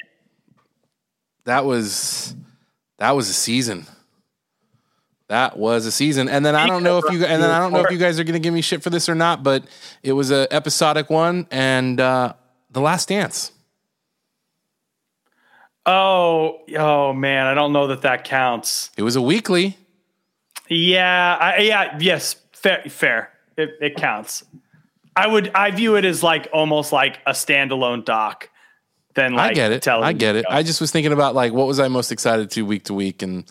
[1.45, 2.36] that was
[2.97, 3.86] that was a season.
[5.28, 7.72] That was a season, and then I don't know if you and then I don't
[7.72, 9.64] know if you guys are going to give me shit for this or not, but
[10.02, 12.34] it was a episodic one, and uh,
[12.70, 13.51] the Last Dance.
[15.86, 18.91] Oh, oh man, I don't know that that counts.
[18.97, 19.78] It was a weekly.
[20.67, 23.32] Yeah, I, yeah, yes, fair, fair.
[23.57, 24.43] It, it counts.
[25.15, 28.49] I would, I view it as like almost like a standalone doc.
[29.15, 29.88] Than like I get it.
[29.88, 30.45] I get it.
[30.47, 33.24] I just was thinking about like what was I most excited to week to week,
[33.24, 33.43] and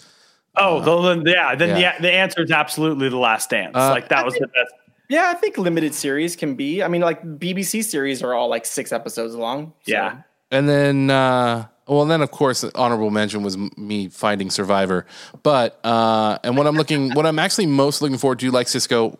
[0.56, 1.78] oh, then, yeah, then yeah.
[1.78, 2.00] yeah.
[2.00, 3.74] the answer is absolutely the Last Dance.
[3.74, 4.72] Uh, like that was the best.
[5.08, 6.82] Yeah, I think limited series can be.
[6.82, 9.72] I mean, like BBC series are all like six episodes long.
[9.86, 10.18] so- Yeah.
[10.50, 15.06] and then uh, well, then of course, honorable mention was me finding Survivor,
[15.42, 19.18] but uh, and what I'm looking, what I'm actually most looking forward to, like Cisco.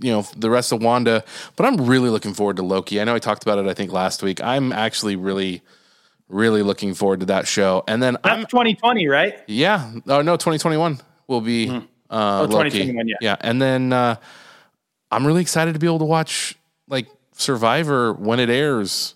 [0.00, 1.22] You know the rest of Wanda,
[1.56, 3.00] but I'm really looking forward to Loki.
[3.02, 3.66] I know I talked about it.
[3.66, 4.42] I think last week.
[4.42, 5.60] I'm actually really,
[6.28, 7.84] really looking forward to that show.
[7.86, 9.38] And then I'm That's 2020, right?
[9.46, 9.90] Yeah.
[10.08, 11.80] Oh no, 2021 will be uh
[12.10, 12.70] Oh, Loki.
[12.70, 13.14] 2021, yeah.
[13.20, 13.36] Yeah.
[13.40, 14.16] And then uh
[15.10, 16.56] I'm really excited to be able to watch
[16.88, 19.14] like Survivor when it airs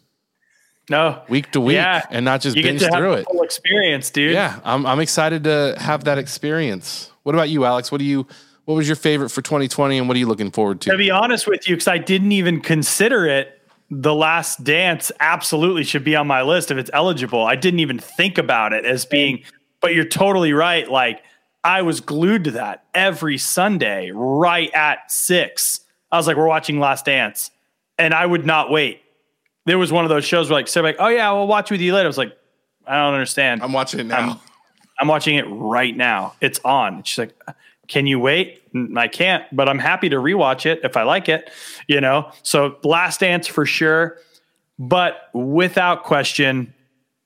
[0.90, 2.04] No, week to week Yeah.
[2.10, 3.26] and not just you binge through it.
[3.30, 4.32] full experience, dude.
[4.32, 4.58] Yeah.
[4.64, 7.10] I'm I'm excited to have that experience.
[7.22, 7.92] What about you, Alex?
[7.92, 8.26] What do you
[8.64, 10.96] what was your favorite for 2020 and what are you looking forward To to?
[10.98, 13.60] be honest with you, because I didn't even consider it,
[13.90, 17.44] The Last Dance absolutely should be on my list if it's eligible.
[17.46, 19.42] I didn't even think about it as being,
[19.80, 20.90] but you're totally right.
[20.90, 21.22] Like,
[21.64, 25.80] I was glued to that every Sunday right at six.
[26.10, 27.50] I was like, we're watching Last Dance.
[27.98, 29.02] And I would not wait.
[29.66, 31.80] There was one of those shows where like, so like, oh yeah, we'll watch with
[31.80, 32.06] you later.
[32.06, 32.36] I was like,
[32.86, 33.62] I don't understand.
[33.62, 34.16] I'm watching it now.
[34.18, 34.38] I'm-
[35.00, 36.34] I'm watching it right now.
[36.40, 37.04] It's on.
[37.04, 37.40] She's like,
[37.86, 41.28] "Can you wait?" "Mm, I can't, but I'm happy to rewatch it if I like
[41.28, 41.52] it.
[41.86, 42.32] You know.
[42.42, 44.18] So Last Dance for sure,
[44.76, 46.74] but without question,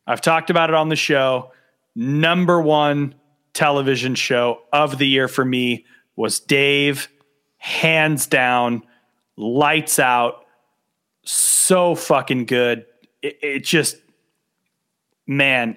[0.07, 1.53] I've talked about it on the show.
[1.97, 3.15] Number one
[3.55, 5.85] television show of the year for me
[6.17, 7.09] was Dave,
[7.59, 8.83] hands down,
[9.37, 10.47] lights out,
[11.25, 12.87] so fucking good.
[13.23, 13.97] It, it just,
[15.27, 15.77] man,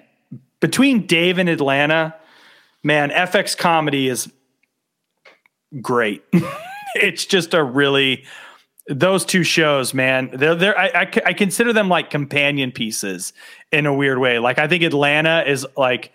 [0.60, 2.14] between Dave and Atlanta,
[2.82, 4.30] man, FX comedy is
[5.80, 6.24] great.
[6.94, 8.24] it's just a really
[8.88, 10.30] those two shows, man.
[10.32, 13.32] They're they're I, I I consider them like companion pieces
[13.72, 14.38] in a weird way.
[14.38, 16.12] Like I think Atlanta is like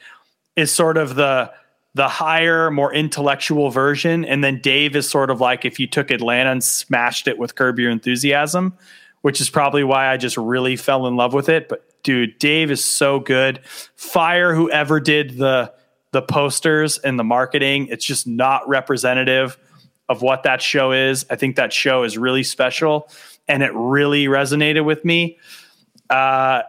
[0.55, 1.51] is sort of the
[1.93, 6.09] the higher, more intellectual version, and then Dave is sort of like if you took
[6.09, 8.77] Atlanta and smashed it with Curb Your Enthusiasm,
[9.21, 11.67] which is probably why I just really fell in love with it.
[11.67, 13.59] But dude, Dave is so good.
[13.95, 15.73] Fire whoever did the
[16.11, 17.87] the posters and the marketing.
[17.87, 19.57] It's just not representative
[20.09, 21.25] of what that show is.
[21.29, 23.09] I think that show is really special
[23.47, 25.39] and it really resonated with me.
[26.09, 26.63] Uh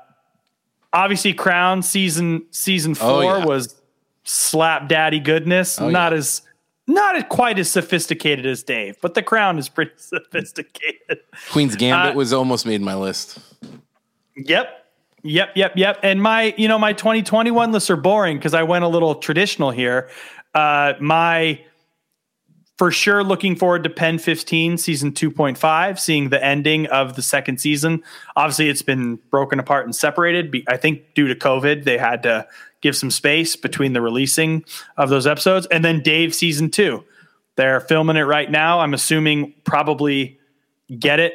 [0.92, 3.44] obviously Crown season season 4 Oh, yeah.
[3.44, 3.80] was
[4.24, 5.80] slap daddy goodness.
[5.80, 6.18] Oh, not yeah.
[6.18, 6.42] as
[6.86, 11.18] not quite as sophisticated as Dave, but the Crown is pretty sophisticated.
[11.50, 13.38] Queen's Gambit Uh, was almost made my list.
[14.36, 14.78] Yep.
[15.24, 15.98] Yep, yep, yep.
[16.02, 19.70] And my, you know, my 2021 lists are boring because I went a little traditional
[19.70, 20.08] here.
[20.54, 21.60] Uh my
[22.82, 27.60] for sure looking forward to Pen 15 season 2.5, seeing the ending of the second
[27.60, 28.02] season.
[28.34, 30.52] Obviously, it's been broken apart and separated.
[30.66, 32.44] I think due to COVID, they had to
[32.80, 34.64] give some space between the releasing
[34.96, 35.68] of those episodes.
[35.70, 37.04] And then Dave season two.
[37.54, 38.80] They're filming it right now.
[38.80, 40.40] I'm assuming probably
[40.98, 41.34] get it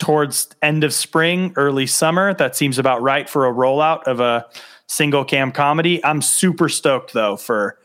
[0.00, 2.34] towards end of spring, early summer.
[2.34, 4.44] That seems about right for a rollout of a
[4.88, 6.04] single cam comedy.
[6.04, 7.78] I'm super stoked though for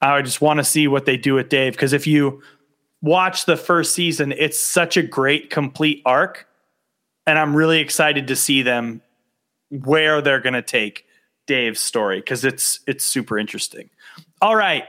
[0.00, 2.42] I just want to see what they do with Dave because if you
[3.00, 6.46] watch the first season, it's such a great complete arc
[7.26, 9.02] and I'm really excited to see them
[9.70, 11.04] where they're going to take
[11.46, 13.90] Dave's story because it's it's super interesting.
[14.40, 14.84] All right,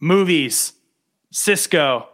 [0.00, 0.72] movies.
[1.32, 2.08] Cisco,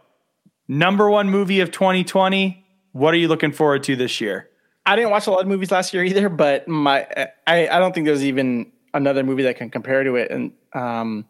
[0.67, 2.65] number one movie of 2020.
[2.93, 4.49] What are you looking forward to this year?
[4.85, 7.05] I didn't watch a lot of movies last year either, but my
[7.45, 11.25] I, I don't think there's even another movie that can compare to it, and um,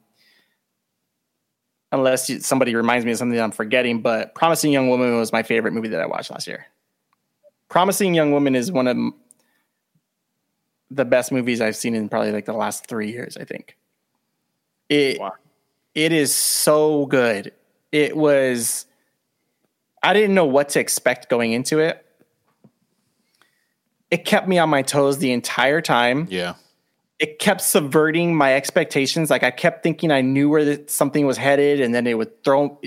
[1.92, 4.02] unless somebody reminds me of something that I'm forgetting.
[4.02, 6.68] But Promising Young Woman was my favorite movie that I watched last year.
[7.70, 8.98] Promising Young Woman is one of
[10.90, 13.38] the best movies I've seen in probably like the last three years.
[13.38, 13.78] I think
[14.90, 15.34] it Wow.
[15.96, 17.54] it is so good.
[17.92, 18.86] It was.
[20.04, 22.06] I didn't know what to expect going into it.
[24.10, 26.28] It kept me on my toes the entire time.
[26.30, 26.56] Yeah.
[27.22, 29.30] It kept subverting my expectations.
[29.30, 32.44] Like I kept thinking I knew where the, something was headed, and then it would
[32.44, 32.80] throw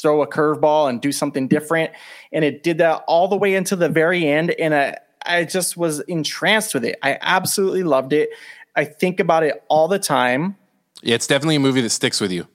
[0.00, 1.92] throw a curveball and do something different.
[2.32, 4.50] And it did that all the way into the very end.
[4.52, 6.98] And I, I just was entranced with it.
[7.02, 8.30] I absolutely loved it.
[8.76, 10.56] I think about it all the time.
[11.02, 12.46] Yeah, it's definitely a movie that sticks with you.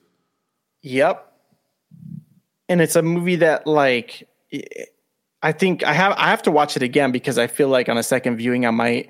[0.82, 1.32] Yep.
[2.68, 4.28] And it's a movie that like
[5.44, 7.98] I think I have I have to watch it again because I feel like on
[7.98, 9.10] a second viewing I might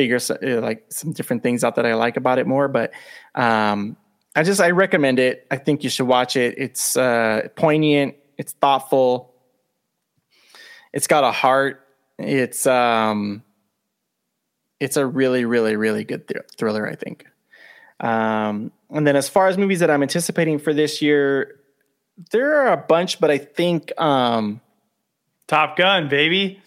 [0.00, 2.92] figure uh, like some different things out that I like about it more but
[3.34, 3.96] um
[4.34, 5.46] I just I recommend it.
[5.50, 6.54] I think you should watch it.
[6.56, 9.34] It's uh poignant, it's thoughtful.
[10.92, 11.86] It's got a heart.
[12.18, 13.42] It's um
[14.78, 17.26] it's a really really really good thr- thriller I think.
[18.00, 21.60] Um, and then as far as movies that I'm anticipating for this year,
[22.30, 24.60] there are a bunch, but I think um,
[25.46, 26.62] Top Gun, baby.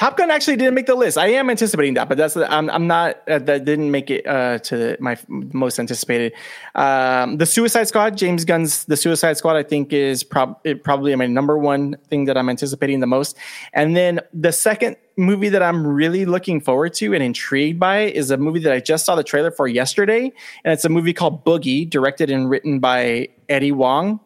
[0.00, 1.18] Top Gun actually didn't make the list.
[1.18, 4.58] I am anticipating that, but that's I'm I'm not uh, that didn't make it uh,
[4.60, 6.32] to my most anticipated.
[6.74, 11.26] Um, the Suicide Squad, James Gunn's The Suicide Squad, I think is prob- probably my
[11.26, 13.36] number one thing that I'm anticipating the most.
[13.74, 18.30] And then the second movie that I'm really looking forward to and intrigued by is
[18.30, 20.32] a movie that I just saw the trailer for yesterday,
[20.64, 24.20] and it's a movie called Boogie, directed and written by Eddie Huang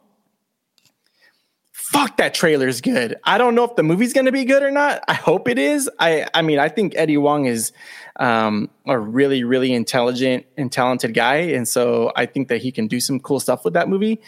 [1.94, 3.16] fuck that trailer's good.
[3.22, 5.02] I don't know if the movie's going to be good or not.
[5.06, 5.88] I hope it is.
[6.00, 7.72] I I mean, I think Eddie Huang is
[8.16, 12.88] um, a really really intelligent and talented guy, and so I think that he can
[12.88, 14.20] do some cool stuff with that movie.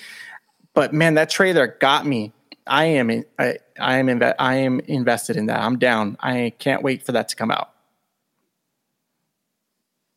[0.74, 2.32] But man, that trailer got me.
[2.68, 5.60] I am in, I, I am inve- I am invested in that.
[5.60, 6.16] I'm down.
[6.20, 7.72] I can't wait for that to come out.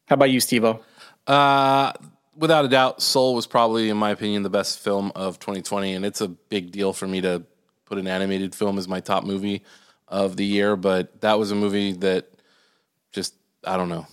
[0.08, 0.82] How about you, Stevo?
[1.28, 1.94] Uh,
[2.40, 6.06] without a doubt, Soul was probably, in my opinion, the best film of 2020, and
[6.06, 7.44] it's a big deal for me to
[7.86, 9.64] put an animated film as my top movie
[10.08, 10.76] of the year.
[10.76, 12.30] But that was a movie that
[13.12, 14.08] just I don't know,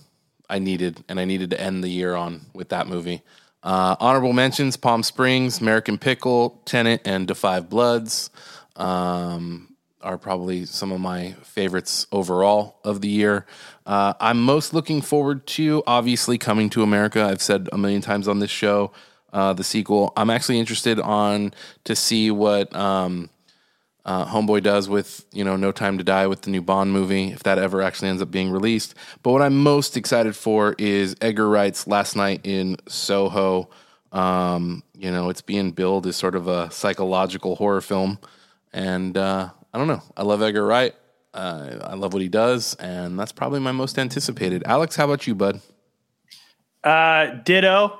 [0.49, 3.21] I needed, and I needed to end the year on with that movie.
[3.63, 8.29] Uh, honorable mentions: Palm Springs, American Pickle, Tenet, and Da 5 Bloods.
[8.75, 9.67] Um,
[10.01, 13.45] are probably some of my favorites overall of the year.
[13.87, 17.23] Uh, I'm most looking forward to, obviously, Coming to America.
[17.23, 18.91] I've said a million times on this show,
[19.31, 20.11] uh, the sequel.
[20.17, 21.53] I'm actually interested on
[21.85, 23.29] to see what um,
[24.03, 27.31] uh, Homeboy does with you know No Time to Die with the new Bond movie,
[27.31, 28.93] if that ever actually ends up being released.
[29.23, 33.69] But what I'm most excited for is Edgar Wright's Last Night in Soho.
[34.11, 38.19] Um, you know, it's being billed as sort of a psychological horror film,
[38.73, 40.03] and uh, I don't know.
[40.17, 40.93] I love Edgar Wright.
[41.33, 44.63] Uh, I love what he does, and that's probably my most anticipated.
[44.65, 45.61] Alex, how about you, bud?
[46.83, 47.99] Uh, ditto.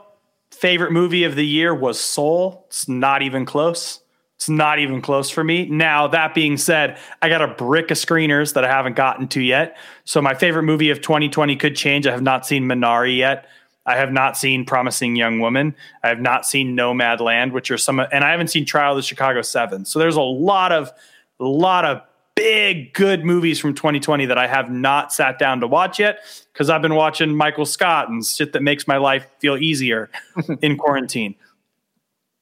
[0.51, 2.65] Favorite movie of the year was Soul.
[2.67, 4.01] It's not even close.
[4.37, 5.65] It's not even close for me.
[5.65, 9.41] Now, that being said, I got a brick of screeners that I haven't gotten to
[9.41, 9.77] yet.
[10.05, 12.05] So my favorite movie of 2020 could change.
[12.05, 13.47] I have not seen Minari yet.
[13.87, 15.75] I have not seen Promising Young Woman.
[16.03, 19.01] I have not seen Nomadland, which are some, and I haven't seen Trial of the
[19.01, 19.85] Chicago Seven.
[19.85, 20.91] So there's a lot of,
[21.39, 22.01] a lot of
[22.37, 26.19] big good movies from 2020 that I have not sat down to watch yet
[26.53, 30.11] because I've been watching Michael Scott and shit that makes my life feel easier
[30.61, 31.35] in quarantine.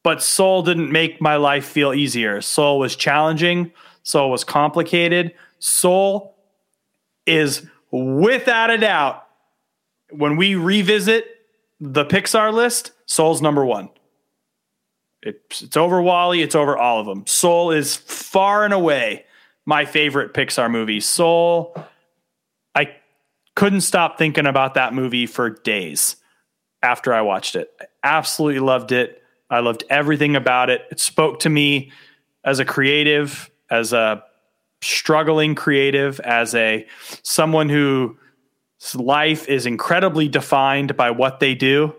[0.04, 2.42] But Soul didn't make my life feel easier.
[2.42, 3.72] Soul was challenging.
[4.04, 5.34] Soul was complicated.
[5.60, 6.36] Soul
[7.26, 9.26] is without a doubt,
[10.12, 11.26] when we revisit
[11.80, 13.90] the Pixar list, Soul's number one.
[15.24, 17.26] It's, it's over WALL-E, it's over all of them.
[17.26, 19.25] Soul is far and away
[19.66, 21.00] my favorite Pixar movie.
[21.00, 21.76] Soul,
[22.76, 22.96] I
[23.56, 26.18] couldn't stop thinking about that movie for days.
[26.86, 27.72] after I watched it.
[27.82, 29.22] I absolutely loved it.
[29.50, 30.82] I loved everything about it.
[30.92, 31.92] It spoke to me
[32.44, 34.24] as a creative, as a
[34.82, 36.86] struggling creative, as a
[37.24, 38.16] someone whose
[38.96, 41.96] life is incredibly defined by what they do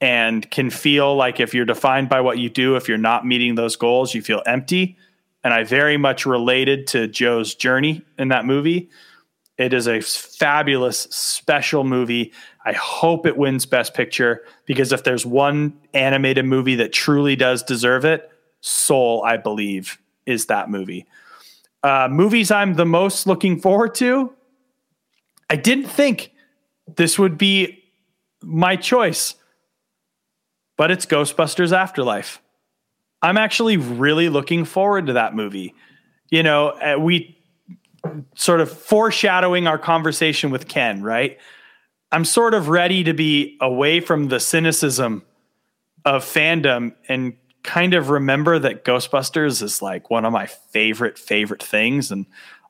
[0.00, 3.54] and can feel like if you're defined by what you do, if you're not meeting
[3.54, 4.96] those goals, you feel empty.
[5.46, 8.90] And I very much related to Joe's journey in that movie.
[9.56, 12.32] It is a fabulous, special movie.
[12.64, 17.62] I hope it wins Best Picture because if there's one animated movie that truly does
[17.62, 18.28] deserve it,
[18.60, 21.06] Soul, I believe, is that movie.
[21.84, 24.32] Uh, movies I'm the most looking forward to.
[25.48, 26.32] I didn't think
[26.96, 27.84] this would be
[28.42, 29.36] my choice,
[30.76, 32.42] but it's Ghostbusters Afterlife.
[33.26, 35.74] I'm actually really looking forward to that movie.
[36.30, 37.36] You know, uh, we
[38.36, 41.36] sort of foreshadowing our conversation with Ken, right?
[42.12, 45.24] I'm sort of ready to be away from the cynicism
[46.04, 47.34] of fandom and
[47.64, 52.12] kind of remember that Ghostbusters is like one of my favorite, favorite things.
[52.12, 52.26] And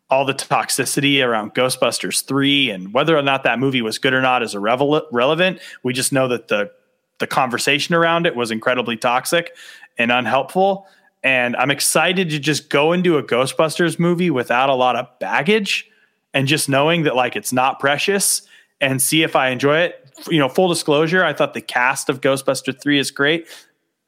[0.08, 4.22] all the toxicity around Ghostbusters 3 and whether or not that movie was good or
[4.22, 5.60] not is irrelevant.
[5.82, 6.70] We just know that the
[7.18, 9.56] the conversation around it was incredibly toxic
[9.98, 10.86] and unhelpful.
[11.22, 15.90] And I'm excited to just go into a Ghostbusters movie without a lot of baggage
[16.32, 18.42] and just knowing that like it's not precious
[18.80, 20.02] and see if I enjoy it.
[20.30, 23.46] You know, full disclosure, I thought the cast of Ghostbuster 3 is great.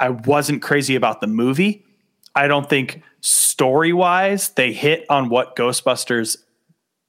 [0.01, 1.85] I wasn't crazy about the movie.
[2.35, 6.37] I don't think story wise they hit on what Ghostbusters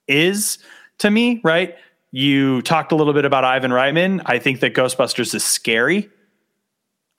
[0.07, 0.57] is
[0.97, 1.75] to me, right?
[2.11, 4.21] You talked a little bit about Ivan Reitman.
[4.25, 6.09] I think that Ghostbusters is scary.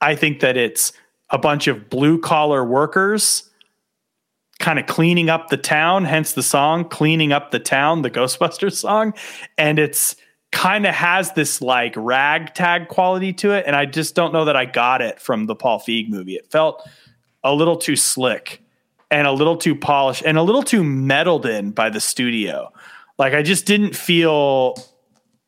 [0.00, 0.92] I think that it's
[1.30, 3.50] a bunch of blue collar workers
[4.58, 8.74] kind of cleaning up the town, hence the song Cleaning Up the Town, the Ghostbusters
[8.74, 9.14] song.
[9.58, 10.16] And it's
[10.52, 13.64] kind of has this like ragtag quality to it.
[13.66, 16.34] And I just don't know that I got it from the Paul Feig movie.
[16.34, 16.86] It felt
[17.42, 18.62] a little too slick
[19.10, 22.72] and a little too polished and a little too meddled in by the studio.
[23.18, 24.76] Like I just didn't feel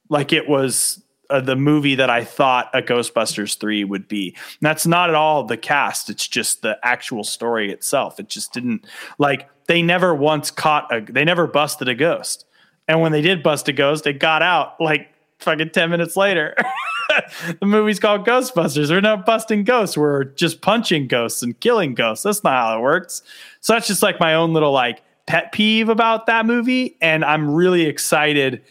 [0.09, 1.02] like it was
[1.33, 4.35] uh, the movie that I thought a Ghostbusters 3 would be.
[4.37, 8.21] And that's not at all the cast, it's just the actual story itself.
[8.21, 8.87] It just didn't
[9.19, 12.45] like they never once caught a they never busted a ghost.
[12.89, 16.55] And when they did bust a ghost, it got out like fucking 10 minutes later.
[17.61, 18.91] the movie's called Ghostbusters.
[18.91, 19.97] We're not busting ghosts.
[19.97, 22.25] We're just punching ghosts and killing ghosts.
[22.25, 23.23] That's not how it works.
[23.61, 26.97] So that's just like my own little like pet peeve about that movie.
[27.01, 28.63] And I'm really excited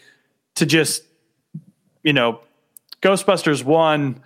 [0.56, 1.04] to just,
[2.02, 2.40] you know,
[3.02, 4.22] Ghostbusters 1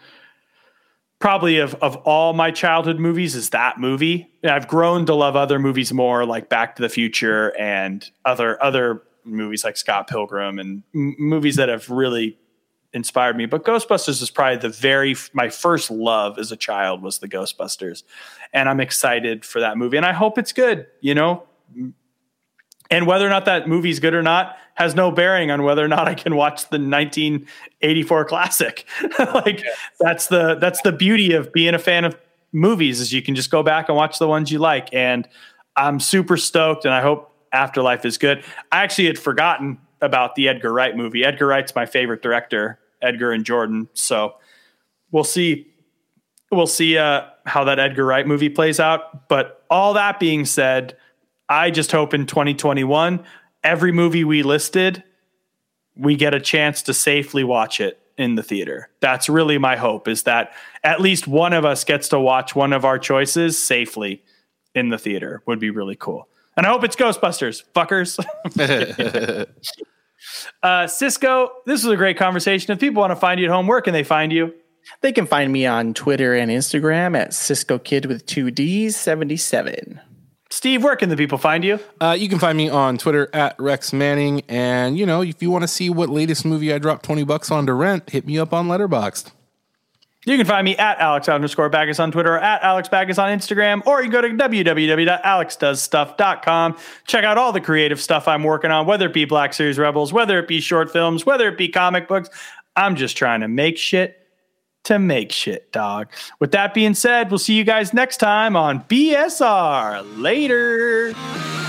[1.19, 4.31] probably of of all my childhood movies is that movie.
[4.45, 9.03] I've grown to love other movies more like Back to the Future and other other
[9.25, 12.39] movies like Scott Pilgrim and m- movies that have really
[12.93, 13.47] inspired me.
[13.47, 18.03] But Ghostbusters is probably the very my first love as a child was the Ghostbusters,
[18.53, 20.87] and I'm excited for that movie, and I hope it's good.
[21.01, 21.45] You know,
[22.91, 25.89] and whether or not that movie's good or not has no bearing on whether or
[25.89, 28.87] not I can watch the 1984 classic.
[29.19, 29.65] like
[29.99, 32.17] that's the that's the beauty of being a fan of
[32.53, 34.93] movies is you can just go back and watch the ones you like.
[34.93, 35.29] And
[35.77, 38.45] I'm super stoked, and I hope Afterlife is good.
[38.73, 41.25] I actually had forgotten about the Edgar Wright movie.
[41.25, 43.89] Edgar Wright's my favorite director, Edgar and Jordan.
[43.95, 44.35] So
[45.11, 45.69] we'll see.
[46.53, 49.29] We'll see uh, how that Edgar Wright movie plays out.
[49.29, 50.97] But all that being said,
[51.49, 53.25] I just hope in 2021,
[53.63, 55.03] every movie we listed,
[55.97, 58.89] we get a chance to safely watch it in the theater.
[59.01, 60.53] That's really my hope is that
[60.83, 64.23] at least one of us gets to watch one of our choices safely
[64.75, 65.43] in the theater.
[65.47, 66.29] Would be really cool.
[66.57, 68.19] And I hope it's Ghostbusters, fuckers.
[70.63, 72.73] uh, Cisco, this was a great conversation.
[72.73, 74.55] If people want to find you at home, where can they find you?
[75.01, 80.01] They can find me on Twitter and Instagram at Cisco Kid with two D's 77.
[80.51, 81.81] Steve, where can the people find you?
[82.01, 84.43] Uh, you can find me on Twitter at Rex Manning.
[84.49, 87.51] And, you know, if you want to see what latest movie I dropped 20 bucks
[87.51, 89.33] on to rent, hit me up on Letterboxd.
[90.25, 93.29] You can find me at Alex underscore Backus on Twitter or at Alex Backus on
[93.37, 96.77] Instagram, or you can go to www.alexdoesstuff.com.
[97.07, 100.13] Check out all the creative stuff I'm working on, whether it be Black Series Rebels,
[100.13, 102.29] whether it be short films, whether it be comic books.
[102.75, 104.26] I'm just trying to make shit
[104.87, 106.09] to make shit, dog.
[106.39, 110.21] With that being said, we'll see you guys next time on BSR.
[110.21, 111.66] Later.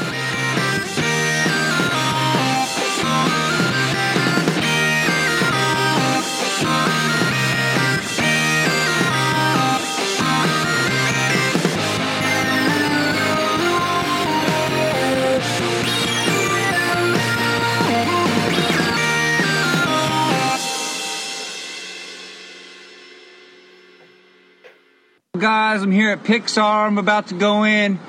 [25.40, 26.88] Guys, I'm here at Pixar.
[26.88, 28.00] I'm about to go in,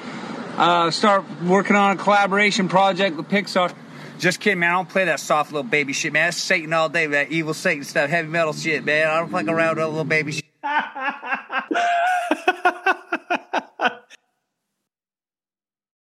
[0.56, 3.74] uh, start working on a collaboration project with Pixar.
[4.18, 4.70] Just kidding, man.
[4.70, 6.28] I don't play that soft little baby shit, man.
[6.28, 9.08] That's Satan all day, that evil Satan stuff, heavy metal shit, man.
[9.08, 10.44] I don't fuck around with little baby shit.